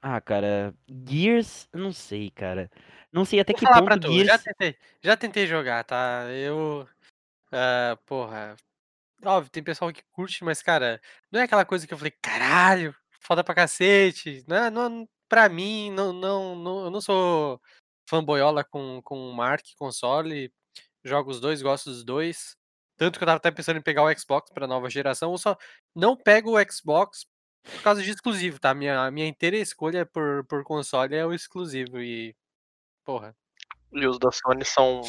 Ah, 0.00 0.20
cara, 0.20 0.74
Gears, 1.08 1.68
eu 1.72 1.80
não 1.80 1.92
sei, 1.92 2.30
cara. 2.30 2.70
Não 3.12 3.24
sei 3.24 3.40
até 3.40 3.52
Vou 3.52 3.58
que 3.58 3.64
falar 3.66 3.78
ponto 3.78 3.86
pra 3.86 3.98
tu, 3.98 4.12
Gears. 4.12 4.26
já 4.28 4.38
tentei, 4.38 4.76
já 5.02 5.16
tentei 5.16 5.46
jogar, 5.46 5.82
tá? 5.84 6.26
Eu. 6.30 6.88
ah, 7.50 7.98
porra. 8.06 8.56
Óbvio, 9.24 9.50
tem 9.50 9.62
pessoal 9.62 9.92
que 9.92 10.02
curte, 10.12 10.44
mas, 10.44 10.62
cara, 10.62 11.00
não 11.32 11.40
é 11.40 11.44
aquela 11.44 11.64
coisa 11.64 11.86
que 11.86 11.94
eu 11.94 11.98
falei, 11.98 12.10
caralho, 12.20 12.94
foda 13.20 13.42
pra 13.42 13.54
cacete. 13.54 14.44
Não, 14.46 14.56
é- 14.56 14.70
não, 14.70 15.08
pra 15.34 15.48
mim, 15.48 15.90
não, 15.90 16.12
não, 16.12 16.54
não, 16.54 16.84
eu 16.84 16.90
não 16.92 17.00
sou 17.00 17.60
fanboyola 18.08 18.62
com, 18.62 19.02
com 19.02 19.32
Mark, 19.32 19.64
console. 19.76 20.52
Jogo 21.02 21.32
os 21.32 21.40
dois, 21.40 21.60
gosto 21.60 21.90
dos 21.90 22.04
dois. 22.04 22.56
Tanto 22.96 23.18
que 23.18 23.24
eu 23.24 23.26
tava 23.26 23.38
até 23.38 23.50
pensando 23.50 23.78
em 23.78 23.82
pegar 23.82 24.04
o 24.04 24.16
Xbox 24.16 24.52
pra 24.52 24.68
nova 24.68 24.88
geração. 24.88 25.32
Eu 25.32 25.38
só 25.38 25.56
não 25.92 26.16
pego 26.16 26.56
o 26.56 26.72
Xbox 26.72 27.26
por 27.64 27.82
causa 27.82 28.00
de 28.00 28.10
exclusivo, 28.12 28.60
tá? 28.60 28.72
Minha, 28.72 29.06
a 29.06 29.10
minha 29.10 29.26
inteira 29.26 29.56
escolha 29.56 30.06
por, 30.06 30.44
por 30.44 30.62
console 30.62 31.16
é 31.16 31.26
o 31.26 31.34
exclusivo. 31.34 32.00
E, 32.00 32.32
porra, 33.04 33.34
E 33.92 34.06
os 34.06 34.16
da 34.20 34.30
Sony 34.30 34.64
são 34.64 35.00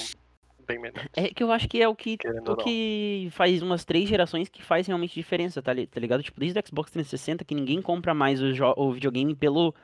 bem 0.66 0.80
menores. 0.80 1.08
É 1.16 1.28
que 1.28 1.44
eu 1.44 1.52
acho 1.52 1.70
que 1.70 1.84
é 1.84 1.88
o 1.88 1.96
que, 1.96 2.18
Querendo 2.18 2.52
o 2.52 2.58
que 2.58 3.30
faz 3.32 3.62
umas 3.62 3.86
três 3.86 4.10
gerações 4.10 4.50
que 4.50 4.64
faz 4.64 4.88
realmente 4.88 5.14
diferença, 5.14 5.62
tá, 5.62 5.72
tá 5.72 6.00
ligado? 6.00 6.24
Tipo, 6.24 6.40
desde 6.40 6.60
o 6.60 6.68
Xbox 6.68 6.92
360 6.92 7.46
que 7.46 7.54
ninguém 7.54 7.80
compra 7.80 8.16
mais 8.16 8.42
o, 8.42 8.48
o 8.76 8.92
videogame 8.92 9.36
pelo, 9.36 9.76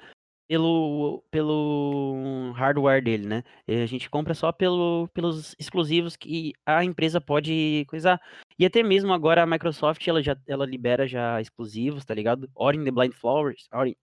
pelo, 0.52 1.24
pelo 1.32 2.52
hardware 2.58 3.02
dele, 3.02 3.26
né? 3.26 3.44
A 3.66 3.86
gente 3.86 4.10
compra 4.10 4.34
só 4.34 4.52
pelo, 4.52 5.08
pelos 5.14 5.56
exclusivos 5.58 6.18
que 6.18 6.52
a 6.66 6.84
empresa 6.84 7.22
pode 7.22 7.86
coisar. 7.88 8.20
E 8.60 8.66
até 8.66 8.84
mesmo 8.84 9.14
agora 9.14 9.42
a 9.42 9.46
Microsoft, 9.46 10.06
ela 10.06 10.22
já 10.22 10.36
ela 10.46 10.66
libera 10.66 11.08
já 11.08 11.40
exclusivos, 11.40 12.04
tá 12.04 12.14
ligado? 12.14 12.50
Ori 12.54 12.84
the 12.84 12.92
Blind 12.92 13.14
Flowers, 13.14 13.70
Ori, 13.74 13.98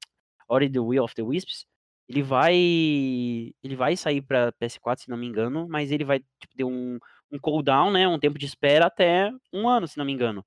Ori 0.49 0.71
the 0.71 0.79
Will 0.79 1.05
of 1.05 1.15
the 1.15 1.23
Wisps, 1.23 1.67
ele 2.09 2.23
vai 2.23 2.55
ele 2.57 3.77
vai 3.77 3.95
sair 3.95 4.23
pra 4.23 4.51
PS4, 4.53 5.01
se 5.01 5.11
não 5.11 5.19
me 5.19 5.27
engano, 5.27 5.69
mas 5.69 5.93
ele 5.93 6.05
vai 6.05 6.21
tipo, 6.41 6.57
ter 6.57 6.65
um, 6.65 6.99
um 7.31 7.39
cooldown, 7.39 7.91
né? 7.93 8.09
Um 8.09 8.19
tempo 8.19 8.39
de 8.39 8.47
espera 8.47 8.87
até 8.87 9.31
um 9.53 9.69
ano, 9.69 9.87
se 9.87 9.99
não 9.99 10.05
me 10.07 10.13
engano. 10.15 10.43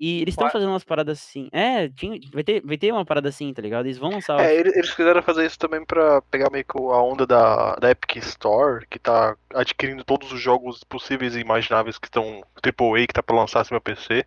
E 0.00 0.20
eles 0.22 0.32
estão 0.34 0.50
fazendo 0.50 0.70
umas 0.70 0.82
paradas 0.82 1.18
assim. 1.20 1.48
É, 1.52 1.88
tinha, 1.88 2.18
vai, 2.32 2.42
ter, 2.42 2.60
vai 2.64 2.76
ter 2.76 2.90
uma 2.92 3.04
parada 3.04 3.28
assim, 3.28 3.52
tá 3.54 3.62
ligado? 3.62 3.86
Eles 3.86 3.98
vão 3.98 4.10
lançar. 4.10 4.40
É, 4.40 4.52
ele- 4.54 4.72
eles 4.76 4.92
quiseram 4.94 5.22
fazer 5.22 5.46
isso 5.46 5.58
também 5.58 5.84
pra 5.84 6.20
pegar 6.22 6.50
meio 6.50 6.64
que 6.64 6.76
a 6.76 7.00
onda 7.02 7.24
da, 7.24 7.76
da 7.76 7.90
Epic 7.90 8.16
Store, 8.16 8.84
que 8.88 8.98
tá 8.98 9.36
adquirindo 9.54 10.02
todos 10.04 10.32
os 10.32 10.40
jogos 10.40 10.82
possíveis 10.84 11.36
e 11.36 11.40
imagináveis 11.40 11.98
que 11.98 12.08
estão 12.08 12.42
AAA, 12.62 13.06
que 13.06 13.12
tá 13.14 13.22
pra 13.22 13.36
lançar 13.36 13.62
esse 13.62 13.72
meu 13.72 13.80
PC, 13.80 14.24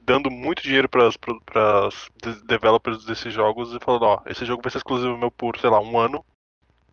dando 0.00 0.30
muito 0.30 0.62
dinheiro 0.62 0.88
pras, 0.88 1.16
pras 1.16 2.08
de- 2.22 2.44
developers 2.44 3.04
desses 3.06 3.32
jogos 3.32 3.72
e 3.72 3.78
falando, 3.80 4.02
ó, 4.02 4.22
esse 4.26 4.44
jogo 4.44 4.62
vai 4.62 4.70
ser 4.70 4.78
exclusivo 4.78 5.16
meu 5.16 5.30
por, 5.30 5.58
sei 5.58 5.70
lá, 5.70 5.80
um 5.80 5.98
ano. 5.98 6.22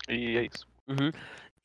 E 0.08 0.38
é 0.38 0.44
isso. 0.46 0.66
Uhum. 0.88 1.12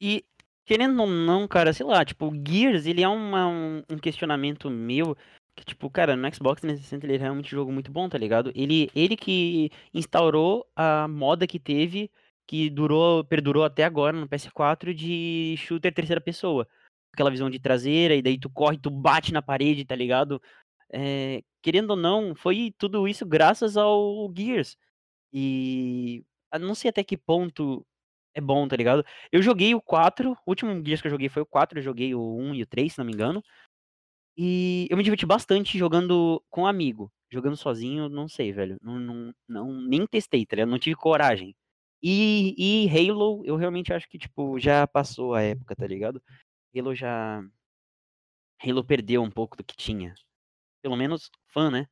E, 0.01 0.25
querendo 0.67 1.01
ou 1.01 1.07
não, 1.07 1.47
cara, 1.49 1.73
sei 1.73 1.87
lá, 1.87 2.05
tipo, 2.05 2.27
o 2.27 2.35
Gears, 2.47 2.85
ele 2.85 3.03
é 3.03 3.09
uma, 3.09 3.47
um, 3.47 3.83
um 3.91 3.99
questionamento 3.99 4.69
meu, 4.69 5.17
que, 5.59 5.65
tipo, 5.65 5.91
cara, 5.91 6.17
no 6.17 6.35
Xbox 6.35 6.61
360 6.61 7.07
ele 7.07 7.17
é 7.17 7.19
realmente 7.19 7.55
um 7.55 7.59
jogo 7.59 7.73
muito 7.73 7.91
bom, 7.91 8.09
tá 8.09 8.17
ligado? 8.17 8.53
Ele, 8.55 8.91
ele 8.95 9.17
que 9.17 9.71
instaurou 9.93 10.67
a 10.77 11.09
moda 11.09 11.47
que 11.47 11.59
teve, 11.59 12.11
que 12.47 12.71
durou, 12.71 13.25
perdurou 13.25 13.65
até 13.65 13.85
agora 13.85 14.17
no 14.17 14.29
PS4, 14.29 14.95
de 14.95 15.55
shooter 15.59 15.93
terceira 15.93 16.21
pessoa. 16.21 16.67
Aquela 17.13 17.31
visão 17.31 17.51
de 17.51 17.59
traseira, 17.59 18.15
e 18.15 18.23
daí 18.23 18.39
tu 18.39 18.49
corre, 18.49 18.79
tu 18.79 18.91
bate 18.91 19.33
na 19.33 19.43
parede, 19.43 19.85
tá 19.85 19.97
ligado? 19.97 20.41
É, 20.93 21.43
querendo 21.63 21.91
ou 21.91 21.97
não, 21.97 22.35
foi 22.35 22.75
tudo 22.79 23.09
isso 23.09 23.27
graças 23.27 23.77
ao 23.77 24.33
Gears. 24.37 24.77
E 25.33 26.25
não 26.61 26.75
sei 26.75 26.91
até 26.91 27.03
que 27.05 27.17
ponto 27.17 27.85
é 28.35 28.41
bom, 28.41 28.67
tá 28.69 28.77
ligado? 28.77 29.05
Eu 29.33 29.43
joguei 29.43 29.75
o 29.75 29.81
4, 29.83 30.33
o 30.33 30.37
último 30.47 30.73
Gears 30.85 31.01
que 31.03 31.09
eu 31.09 31.13
joguei 31.13 31.29
foi 31.29 31.43
o 31.43 31.47
4, 31.47 31.79
eu 31.79 31.83
joguei 31.83 32.15
o 32.15 32.37
1 32.39 32.55
e 32.55 32.63
o 32.63 32.67
3, 32.67 32.93
se 32.93 32.99
não 32.99 33.05
me 33.05 33.13
engano. 33.13 33.43
E 34.41 34.87
eu 34.89 34.97
me 34.97 35.03
diverti 35.03 35.27
bastante 35.27 35.77
jogando 35.77 36.41
com 36.49 36.65
amigo. 36.65 37.13
Jogando 37.29 37.57
sozinho, 37.57 38.09
não 38.09 38.29
sei, 38.29 38.53
velho. 38.53 38.79
Não, 38.81 38.97
não, 38.97 39.35
não 39.49 39.83
nem 39.83 40.07
testei, 40.07 40.47
tá 40.47 40.55
ligado? 40.55 40.71
Não 40.71 40.79
tive 40.79 40.95
coragem. 40.95 41.57
E, 42.01 42.55
e 42.57 42.89
Halo, 42.89 43.43
eu 43.45 43.57
realmente 43.57 43.93
acho 43.93 44.09
que, 44.09 44.17
tipo, 44.17 44.57
já 44.61 44.87
passou 44.87 45.35
a 45.35 45.43
época, 45.43 45.75
tá 45.75 45.85
ligado? 45.85 46.23
Halo 46.75 46.95
já. 46.95 47.43
Halo 48.65 48.85
perdeu 48.85 49.25
um 49.25 49.31
pouco 49.31 49.57
do 49.57 49.65
que 49.65 49.77
tinha. 49.77 50.15
Pelo 50.81 50.97
menos 50.97 51.33
fã, 51.49 51.69
né? 51.69 51.89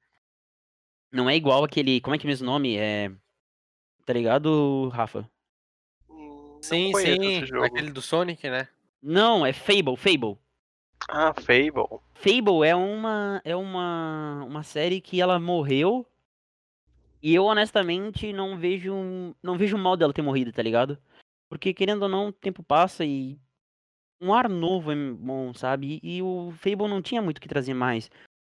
Não 1.12 1.28
é 1.28 1.34
igual 1.34 1.64
aquele. 1.64 2.00
Como 2.00 2.14
é 2.14 2.18
que 2.18 2.26
é 2.26 2.28
o 2.28 2.30
mesmo 2.30 2.46
nome? 2.46 2.76
É. 2.76 3.10
Tá 4.04 4.12
ligado, 4.12 4.88
Rafa? 4.90 5.28
Hum, 6.08 6.60
sim, 6.62 6.92
sim, 6.94 7.42
aquele 7.64 7.90
do 7.90 8.00
Sonic, 8.00 8.48
né? 8.48 8.68
Não, 9.02 9.44
é 9.44 9.52
Fable, 9.52 9.96
Fable. 9.96 10.38
Ah, 11.08 11.32
Fable. 11.34 12.00
Fable 12.14 12.66
é 12.66 12.74
uma 12.74 13.40
é 13.44 13.54
uma 13.54 14.44
uma 14.44 14.62
série 14.62 15.00
que 15.00 15.20
ela 15.20 15.38
morreu 15.38 16.06
e 17.22 17.34
eu 17.34 17.44
honestamente 17.44 18.32
não 18.32 18.56
vejo 18.56 18.94
não 19.42 19.56
vejo 19.56 19.78
mal 19.78 19.96
dela 19.96 20.12
ter 20.12 20.22
morrido, 20.22 20.52
tá 20.52 20.62
ligado? 20.62 20.98
Porque 21.48 21.72
querendo 21.72 22.02
ou 22.04 22.08
não, 22.08 22.28
o 22.28 22.32
tempo 22.32 22.62
passa 22.62 23.04
e 23.04 23.38
um 24.20 24.32
ar 24.32 24.48
novo 24.48 24.90
é 24.92 24.96
bom, 24.96 25.52
sabe? 25.54 26.00
E, 26.02 26.22
o 26.22 26.52
Fable 26.58 26.88
não 26.88 27.02
tinha 27.02 27.20
muito 27.22 27.38
o 27.38 27.40
que 27.40 27.48
trazer 27.48 27.74
mais. 27.74 28.10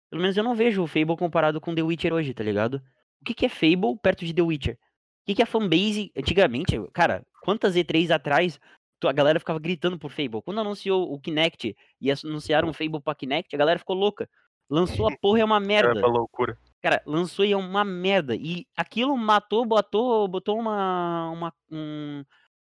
Pelo 0.09 0.21
menos 0.21 0.37
eu 0.37 0.43
não 0.43 0.55
vejo 0.55 0.83
o 0.83 0.87
Fable 0.87 1.17
comparado 1.17 1.59
com 1.59 1.73
The 1.73 1.81
Witcher 1.81 2.13
hoje, 2.13 2.33
tá 2.33 2.43
ligado? 2.43 2.81
O 3.21 3.25
que, 3.25 3.33
que 3.33 3.45
é 3.45 3.49
Fable 3.49 3.97
perto 4.01 4.25
de 4.25 4.33
The 4.33 4.41
Witcher? 4.41 4.75
O 4.75 5.25
que, 5.25 5.35
que 5.35 5.41
é 5.41 5.45
fanbase 5.45 6.11
antigamente? 6.15 6.75
Cara, 6.93 7.25
quantas 7.41 7.75
E3 7.75 8.11
atrás 8.11 8.59
a 9.03 9.11
galera 9.11 9.39
ficava 9.39 9.59
gritando 9.59 9.97
por 9.99 10.11
Fable? 10.11 10.41
Quando 10.43 10.59
anunciou 10.61 11.11
o 11.13 11.19
Kinect 11.19 11.75
e 12.01 12.11
anunciaram 12.11 12.69
o 12.69 12.73
Fable 12.73 13.01
pra 13.01 13.15
Kinect, 13.15 13.53
a 13.55 13.59
galera 13.59 13.79
ficou 13.79 13.95
louca. 13.95 14.29
Lançou 14.69 15.07
a 15.07 15.11
porra, 15.21 15.39
é 15.41 15.45
uma 15.45 15.57
É 15.57 15.59
merda. 15.59 15.99
uma 15.99 16.07
loucura. 16.07 16.57
Cara, 16.81 17.01
lançou 17.05 17.43
e 17.45 17.51
é 17.51 17.57
uma 17.57 17.83
merda. 17.83 18.35
E 18.35 18.67
aquilo 18.77 19.15
matou, 19.17 19.65
botou, 19.65 20.27
botou 20.27 20.57
uma, 20.59 21.29
uma, 21.31 21.53
um- 21.71 22.23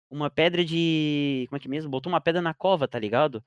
uma 0.09 0.29
pedra 0.29 0.63
de. 0.63 1.45
Como 1.49 1.57
é 1.57 1.59
que 1.59 1.67
é 1.67 1.69
mesmo? 1.71 1.89
Botou 1.89 2.11
uma 2.11 2.21
pedra 2.21 2.41
na 2.41 2.53
cova, 2.53 2.87
tá 2.87 2.99
ligado? 2.99 3.43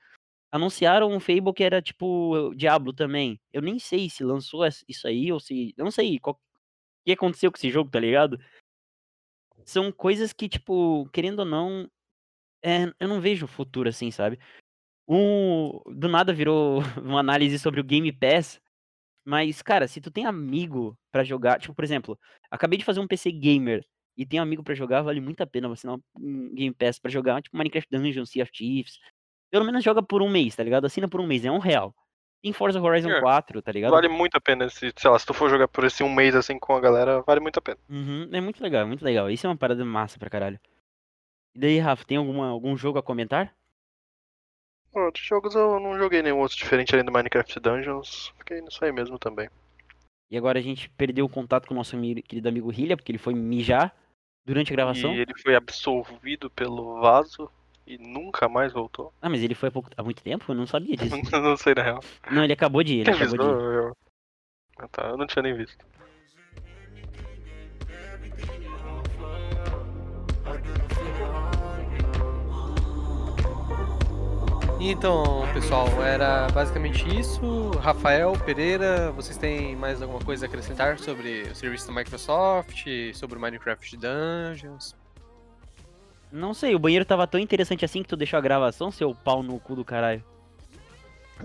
Anunciaram 0.50 1.10
um 1.10 1.20
Fable 1.20 1.52
que 1.54 1.64
era 1.64 1.82
tipo 1.82 2.52
Diablo 2.56 2.92
também. 2.92 3.40
Eu 3.52 3.60
nem 3.62 3.78
sei 3.78 4.08
se 4.10 4.22
lançou 4.24 4.64
isso 4.88 5.06
aí 5.06 5.32
ou 5.32 5.38
se. 5.40 5.74
Eu 5.76 5.84
não 5.84 5.90
sei 5.92 6.18
qual- 6.18 6.36
o 6.36 7.04
que 7.04 7.12
aconteceu 7.12 7.50
com 7.52 7.56
esse 7.58 7.70
jogo, 7.70 7.90
tá 7.90 8.00
ligado? 8.00 8.38
São 9.64 9.90
coisas 9.92 10.32
que, 10.32 10.48
tipo, 10.48 11.08
querendo 11.12 11.40
ou 11.40 11.44
não, 11.44 11.88
é, 12.64 12.90
eu 12.98 13.06
não 13.06 13.20
vejo 13.20 13.46
futuro 13.46 13.90
assim, 13.90 14.10
sabe? 14.10 14.38
Um, 15.06 15.78
do 15.94 16.08
nada 16.08 16.32
virou 16.32 16.80
uma 17.04 17.20
análise 17.20 17.58
sobre 17.58 17.78
o 17.78 17.84
Game 17.84 18.10
Pass. 18.10 18.58
Mas, 19.26 19.60
cara, 19.62 19.86
se 19.86 20.00
tu 20.00 20.10
tem 20.10 20.24
amigo 20.24 20.98
pra 21.12 21.22
jogar, 21.22 21.58
tipo, 21.58 21.74
por 21.74 21.84
exemplo, 21.84 22.18
acabei 22.50 22.78
de 22.78 22.84
fazer 22.84 23.00
um 23.00 23.06
PC 23.06 23.30
gamer 23.32 23.84
e 24.16 24.24
tem 24.24 24.38
amigo 24.38 24.62
pra 24.62 24.74
jogar, 24.74 25.02
vale 25.02 25.20
muito 25.20 25.42
a 25.42 25.46
pena 25.46 25.68
você 25.68 25.86
assinar 25.86 25.98
um 26.18 26.54
Game 26.54 26.74
Pass 26.74 26.98
pra 26.98 27.10
jogar, 27.10 27.42
tipo 27.42 27.56
Minecraft 27.56 27.88
Dungeons, 27.90 28.30
Sea 28.30 28.42
of 28.42 28.52
Thieves. 28.52 28.98
Pelo 29.50 29.64
menos 29.64 29.84
joga 29.84 30.02
por 30.02 30.22
um 30.22 30.28
mês, 30.28 30.56
tá 30.56 30.62
ligado? 30.62 30.86
Assina 30.86 31.08
por 31.08 31.20
um 31.20 31.26
mês, 31.26 31.44
é 31.44 31.50
um 31.50 31.58
real. 31.58 31.94
Tem 32.42 32.52
Forza 32.52 32.80
Horizon 32.80 33.10
É, 33.10 33.20
4, 33.20 33.62
tá 33.62 33.72
ligado? 33.72 33.92
Vale 33.92 34.08
muito 34.08 34.36
a 34.36 34.40
pena, 34.40 34.68
se, 34.68 34.92
sei 34.96 35.10
lá, 35.10 35.18
se 35.18 35.24
tu 35.24 35.32
for 35.32 35.48
jogar 35.48 35.68
por 35.68 35.84
esse 35.84 36.02
um 36.02 36.12
mês 36.12 36.34
assim 36.34 36.58
com 36.58 36.74
a 36.74 36.80
galera, 36.80 37.22
vale 37.22 37.40
muito 37.40 37.58
a 37.58 37.62
pena. 37.62 37.78
Uhum, 37.88 38.28
é 38.30 38.40
muito 38.40 38.62
legal, 38.62 38.82
é 38.82 38.84
muito 38.84 39.04
legal. 39.04 39.30
Isso 39.30 39.46
é 39.46 39.50
uma 39.50 39.56
parada 39.56 39.84
massa 39.84 40.18
pra 40.18 40.28
caralho. 40.28 40.60
E 41.54 41.58
daí, 41.58 41.78
Rafa, 41.78 42.04
tem 42.04 42.16
alguma, 42.16 42.48
algum 42.48 42.76
jogo 42.76 42.98
a 42.98 43.02
comentar? 43.02 43.54
Outros 44.92 45.24
jogos 45.24 45.54
eu 45.54 45.80
não 45.80 45.98
joguei 45.98 46.22
nenhum 46.22 46.38
outro 46.38 46.56
diferente 46.56 46.94
além 46.94 47.04
do 47.04 47.12
Minecraft 47.12 47.58
Dungeons, 47.60 48.32
fiquei 48.38 48.60
nisso 48.60 48.84
aí 48.84 48.92
mesmo 48.92 49.18
também. 49.18 49.48
E 50.30 50.36
agora 50.36 50.58
a 50.58 50.62
gente 50.62 50.88
perdeu 50.90 51.24
o 51.26 51.28
contato 51.28 51.66
com 51.66 51.74
o 51.74 51.76
nosso 51.76 51.96
ami- 51.96 52.22
querido 52.22 52.48
amigo 52.48 52.72
Hilha, 52.72 52.96
porque 52.96 53.10
ele 53.10 53.18
foi 53.18 53.34
mijar 53.34 53.94
durante 54.44 54.72
a 54.72 54.76
gravação. 54.76 55.12
E 55.14 55.18
ele 55.18 55.34
foi 55.40 55.54
absolvido 55.54 56.48
pelo 56.50 57.00
vaso 57.00 57.50
e 57.86 57.98
nunca 57.98 58.48
mais 58.48 58.72
voltou. 58.72 59.12
Ah, 59.20 59.28
mas 59.28 59.42
ele 59.42 59.54
foi 59.54 59.68
há, 59.68 59.72
pouco, 59.72 59.90
há 59.96 60.02
muito 60.02 60.22
tempo? 60.22 60.44
Eu 60.48 60.54
não 60.54 60.66
sabia 60.66 60.96
disso. 60.96 61.16
não 61.40 61.56
sei 61.56 61.74
na 61.74 61.82
real. 61.82 62.00
não, 62.30 62.44
ele 62.44 62.52
acabou 62.52 62.82
de 62.82 62.94
ir, 62.94 63.00
ele 63.00 63.04
Quem 63.12 63.14
acabou 63.14 63.34
avisou? 63.34 63.56
de 63.56 63.62
ir. 63.62 63.74
Eu... 63.74 63.96
Ah, 64.78 64.88
tá, 64.88 65.02
eu 65.08 65.16
não 65.16 65.26
tinha 65.26 65.42
nem 65.42 65.54
visto. 65.54 65.84
Então, 74.86 75.48
pessoal, 75.54 75.86
era 76.02 76.46
basicamente 76.48 77.08
isso. 77.18 77.70
Rafael 77.80 78.32
Pereira, 78.44 79.10
vocês 79.12 79.38
têm 79.38 79.74
mais 79.74 80.02
alguma 80.02 80.20
coisa 80.20 80.44
a 80.44 80.46
acrescentar 80.46 80.98
sobre 80.98 81.44
o 81.50 81.54
serviço 81.54 81.86
da 81.86 81.94
Microsoft, 81.94 82.86
sobre 83.14 83.38
o 83.38 83.40
Minecraft 83.40 83.96
Dungeons? 83.96 84.94
Não 86.30 86.52
sei, 86.52 86.74
o 86.74 86.78
banheiro 86.78 87.02
tava 87.06 87.26
tão 87.26 87.40
interessante 87.40 87.82
assim 87.82 88.02
que 88.02 88.08
tu 88.10 88.14
deixou 88.16 88.36
a 88.36 88.42
gravação, 88.42 88.90
seu 88.90 89.14
pau 89.14 89.42
no 89.42 89.58
cu 89.58 89.74
do 89.74 89.86
caralho. 89.86 90.22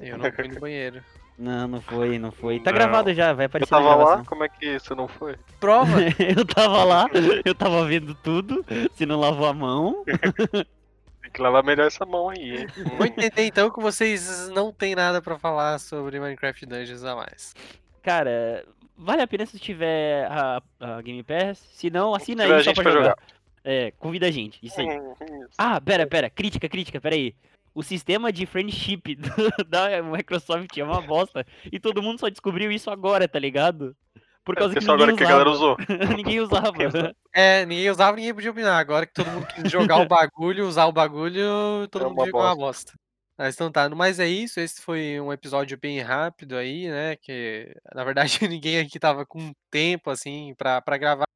Eu 0.02 0.18
não 0.18 0.30
fui 0.34 0.48
no 0.50 0.60
banheiro. 0.60 1.02
Não, 1.38 1.66
não 1.66 1.82
foi, 1.82 2.20
não 2.20 2.34
foi. 2.34 2.60
Tá 2.60 2.72
Não. 2.72 2.78
gravado 2.78 3.14
já, 3.14 3.32
vai 3.32 3.46
Eu 3.46 3.48
aparecer 3.48 3.74
na 3.74 3.80
tava 3.80 3.96
lá, 3.96 4.24
como 4.26 4.44
é 4.44 4.50
que 4.50 4.66
isso 4.66 4.94
não 4.94 5.08
foi? 5.08 5.38
Prova! 5.62 6.00
eu 6.20 6.46
tava 6.46 6.84
lá, 6.84 7.06
eu 7.46 7.56
tava 7.56 7.86
vendo 7.86 8.14
tudo, 8.16 8.66
se 8.96 9.06
não 9.06 9.18
lavou 9.18 9.48
a 9.48 9.54
mão. 9.54 10.04
Tem 11.30 11.34
que 11.34 11.42
lavar 11.42 11.64
melhor 11.64 11.88
essa 11.88 12.06
mão 12.06 12.30
aí, 12.30 12.58
hein? 12.62 12.68
Vou 12.98 13.06
entender 13.06 13.46
então 13.46 13.70
que 13.70 13.80
vocês 13.80 14.50
não 14.50 14.72
têm 14.74 14.96
nada 14.96 15.22
pra 15.22 15.38
falar 15.38 15.78
sobre 15.80 16.20
Minecraft 16.20 16.66
Dungeons 16.66 17.04
a 17.04 17.16
mais. 17.16 17.54
Cara, 18.02 18.66
vale 18.98 19.22
a 19.22 19.28
pena 19.28 19.46
se 19.46 19.60
tiver 19.60 20.26
a, 20.32 20.62
a 20.80 21.02
Game 21.02 21.22
Pass. 21.24 21.60
Se 21.72 21.90
não, 21.90 22.16
assina 22.16 22.44
aí 22.44 22.50
só 22.50 22.60
gente 22.62 22.76
pra 22.76 22.84
pra 22.84 22.92
jogar. 22.92 23.18
É, 23.64 23.92
convida 23.92 24.28
a 24.28 24.32
gente, 24.32 24.58
isso 24.66 24.80
aí. 24.80 24.88
Hum, 24.88 25.14
isso. 25.44 25.54
Ah, 25.58 25.80
pera, 25.80 26.08
pera, 26.08 26.30
crítica, 26.30 26.68
crítica, 26.68 27.00
pera 27.00 27.16
aí. 27.16 27.36
O 27.76 27.84
sistema 27.84 28.32
de 28.32 28.46
friendship 28.48 29.16
do- 29.16 29.30
da 29.70 30.02
Microsoft 30.02 30.76
é 30.78 30.84
uma 30.84 31.02
bosta. 31.02 31.46
E 31.72 31.80
todo 31.80 32.02
mundo 32.02 32.20
só 32.20 32.28
descobriu 32.30 32.72
isso 32.72 32.90
agora, 32.90 33.28
tá 33.28 33.38
ligado? 33.38 33.96
Por 34.50 34.56
causa 34.56 34.74
que 34.74 34.80
Pessoal, 34.80 34.98
ninguém 34.98 35.14
agora 35.14 35.18
que 35.18 35.24
a 35.24 35.30
galera 35.30 35.50
usava. 35.52 35.76
usou. 35.78 35.78
ninguém 36.18 36.40
usava. 36.40 36.88
Usava. 36.88 37.16
É, 37.32 37.66
ninguém 37.68 37.92
usava, 37.92 38.18
ninguém 38.18 38.34
podia 38.34 38.50
opinar. 38.50 38.80
Agora 38.80 39.06
que 39.06 39.14
todo 39.14 39.30
mundo 39.30 39.46
quis 39.46 39.72
jogar 39.72 39.98
o 39.98 40.08
bagulho, 40.10 40.68
usar 40.68 40.86
o 40.88 40.92
bagulho, 40.92 41.88
todo 41.92 42.06
É 42.06 42.10
mundo 42.10 42.24
que 42.24 42.30
é 42.30 42.34
uma 42.34 42.56
bosta. 42.56 42.94
Mas 43.38 43.54
então 43.54 43.72
tá, 43.72 43.88
mas 43.90 44.20
é 44.20 44.28
isso, 44.28 44.60
esse 44.60 44.82
foi 44.82 45.22
um 45.22 45.32
episódio 45.32 45.78
bem 45.78 46.02
rápido 46.02 46.58
aí, 46.58 46.90
né, 46.90 47.16
que 47.18 47.72
na 47.94 48.04
verdade 48.04 48.40
ninguém 48.50 48.80
aqui 48.80 49.00
tava 49.00 49.24
com 49.24 49.54
tempo, 49.70 50.10
assim, 50.10 50.56
pra, 50.58 50.82
pra 50.82 50.98
gravar, 50.98 51.28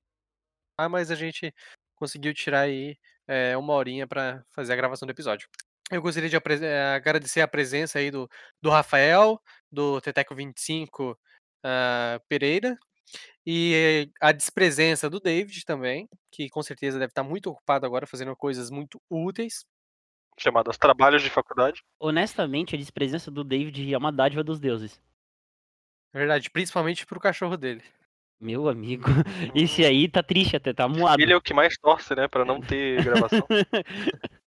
mas 0.89 1.11
a 1.11 1.15
gente 1.15 1.53
conseguiu 1.95 2.33
tirar 2.33 2.61
aí 2.61 2.97
é, 3.27 3.55
uma 3.55 3.73
horinha 3.73 4.07
pra 4.07 4.43
fazer 4.51 4.73
a 4.73 4.75
gravação 4.75 5.05
do 5.05 5.11
episódio. 5.11 5.47
Eu 5.91 6.01
gostaria 6.01 6.27
de 6.27 6.35
eh, 6.35 6.95
agradecer 6.95 7.41
a 7.41 7.47
presença 7.47 7.99
aí 7.99 8.09
do, 8.09 8.27
do 8.59 8.71
Rafael, 8.71 9.39
do 9.71 10.01
Teteco25 10.01 11.15
ah, 11.63 12.19
Pereira, 12.27 12.77
e 13.45 14.09
a 14.21 14.31
despresença 14.31 15.09
do 15.09 15.19
David 15.19 15.65
também, 15.65 16.07
que 16.31 16.49
com 16.49 16.63
certeza 16.63 16.97
deve 16.97 17.11
estar 17.11 17.23
muito 17.23 17.49
ocupado 17.49 17.85
agora 17.85 18.07
fazendo 18.07 18.35
coisas 18.35 18.69
muito 18.69 19.01
úteis. 19.09 19.65
Chamadas 20.39 20.77
trabalhos 20.77 21.21
de 21.21 21.29
faculdade. 21.29 21.83
Honestamente, 21.99 22.75
a 22.75 22.77
despresença 22.77 23.29
do 23.29 23.43
David 23.43 23.93
é 23.93 23.97
uma 23.97 24.11
dádiva 24.11 24.43
dos 24.43 24.59
deuses. 24.59 24.99
Na 26.13 26.19
verdade, 26.19 26.49
principalmente 26.49 27.05
pro 27.05 27.19
cachorro 27.19 27.57
dele. 27.57 27.83
Meu 28.39 28.67
amigo, 28.67 29.05
esse 29.55 29.85
aí 29.85 30.07
tá 30.09 30.23
triste 30.23 30.55
até, 30.55 30.73
tá 30.73 30.87
moado. 30.87 31.21
Ele 31.21 31.33
é 31.33 31.35
o 31.35 31.41
que 31.41 31.53
mais 31.53 31.77
torce, 31.77 32.15
né, 32.15 32.27
pra 32.27 32.45
não 32.45 32.61
ter 32.61 33.03
gravação. 33.03 33.45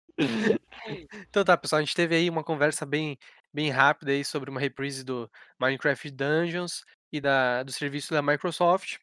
Então 1.28 1.44
tá, 1.44 1.58
pessoal, 1.58 1.80
a 1.80 1.84
gente 1.84 1.94
teve 1.94 2.14
aí 2.14 2.30
uma 2.30 2.42
conversa 2.42 2.86
bem, 2.86 3.18
bem 3.52 3.68
rápida 3.68 4.12
aí 4.12 4.24
sobre 4.24 4.48
uma 4.48 4.58
reprise 4.58 5.04
do 5.04 5.30
Minecraft 5.60 6.10
Dungeons 6.10 6.86
e 7.12 7.20
da, 7.20 7.62
do 7.62 7.72
serviço 7.72 8.12
da 8.12 8.22
Microsoft. 8.22 8.98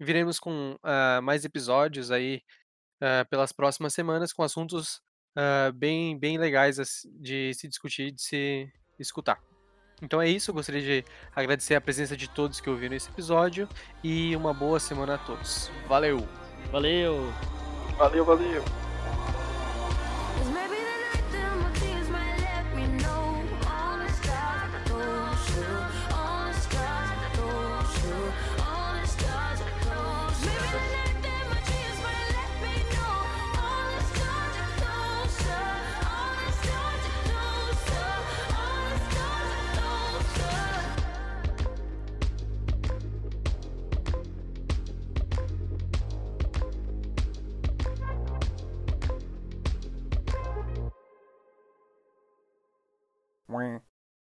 Viremos 0.00 0.38
com 0.38 0.76
ah, 0.82 1.20
mais 1.22 1.44
episódios 1.44 2.10
aí 2.10 2.42
ah, 3.00 3.24
pelas 3.28 3.52
próximas 3.52 3.94
semanas 3.94 4.32
com 4.32 4.42
assuntos 4.42 5.00
ah, 5.36 5.70
bem, 5.74 6.18
bem 6.18 6.38
legais 6.38 6.78
de 7.20 7.52
se 7.54 7.68
discutir, 7.68 8.12
de 8.12 8.22
se 8.22 8.72
escutar. 8.98 9.40
Então 10.02 10.20
é 10.20 10.28
isso, 10.28 10.50
eu 10.50 10.54
gostaria 10.54 10.82
de 10.82 11.04
agradecer 11.34 11.74
a 11.74 11.80
presença 11.80 12.16
de 12.16 12.28
todos 12.28 12.60
que 12.60 12.68
ouviram 12.68 12.94
esse 12.94 13.08
episódio 13.08 13.66
e 14.04 14.36
uma 14.36 14.52
boa 14.52 14.78
semana 14.78 15.14
a 15.14 15.18
todos. 15.18 15.70
Valeu! 15.88 16.28
Valeu! 16.70 17.32
Valeu, 17.96 18.24
valeu. 18.24 18.85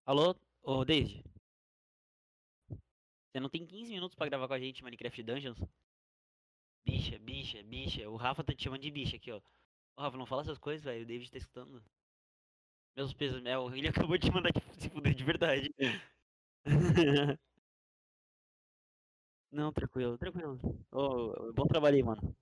Alô, 0.06 0.34
ô 0.62 0.84
David? 0.86 1.22
Você 3.30 3.38
não 3.38 3.48
tem 3.48 3.64
15 3.64 3.92
minutos 3.92 4.16
pra 4.16 4.26
gravar 4.28 4.48
com 4.48 4.54
a 4.54 4.58
gente 4.58 4.82
Minecraft 4.82 5.22
Dungeons? 5.22 5.58
Bicha, 6.86 7.18
bicha, 7.18 7.62
bicha. 7.62 8.08
O 8.08 8.16
Rafa 8.16 8.42
tá 8.42 8.54
te 8.54 8.64
chamando 8.64 8.80
de 8.80 8.90
bicha 8.90 9.16
aqui, 9.16 9.30
ó. 9.30 9.40
Ô 9.96 10.02
Rafa, 10.02 10.16
não 10.16 10.26
fala 10.26 10.42
essas 10.42 10.58
coisas, 10.58 10.84
velho. 10.84 11.02
O 11.04 11.06
David 11.06 11.30
tá 11.30 11.38
escutando. 11.38 11.82
Meus 12.96 13.12
pesos, 13.12 13.44
é, 13.44 13.58
o- 13.58 13.72
ele 13.74 13.88
acabou 14.08 14.18
de 14.18 14.30
mandar 14.30 14.52
te- 14.52 14.60
se 14.80 14.88
fuder 14.90 15.14
de 15.14 15.24
verdade. 15.24 15.74
Não, 19.50 19.72
tranquilo, 19.72 20.18
tranquilo. 20.18 20.58
Ô, 20.90 21.52
bom 21.52 21.66
trabalho 21.66 21.96
aí, 21.96 22.02
mano. 22.02 22.36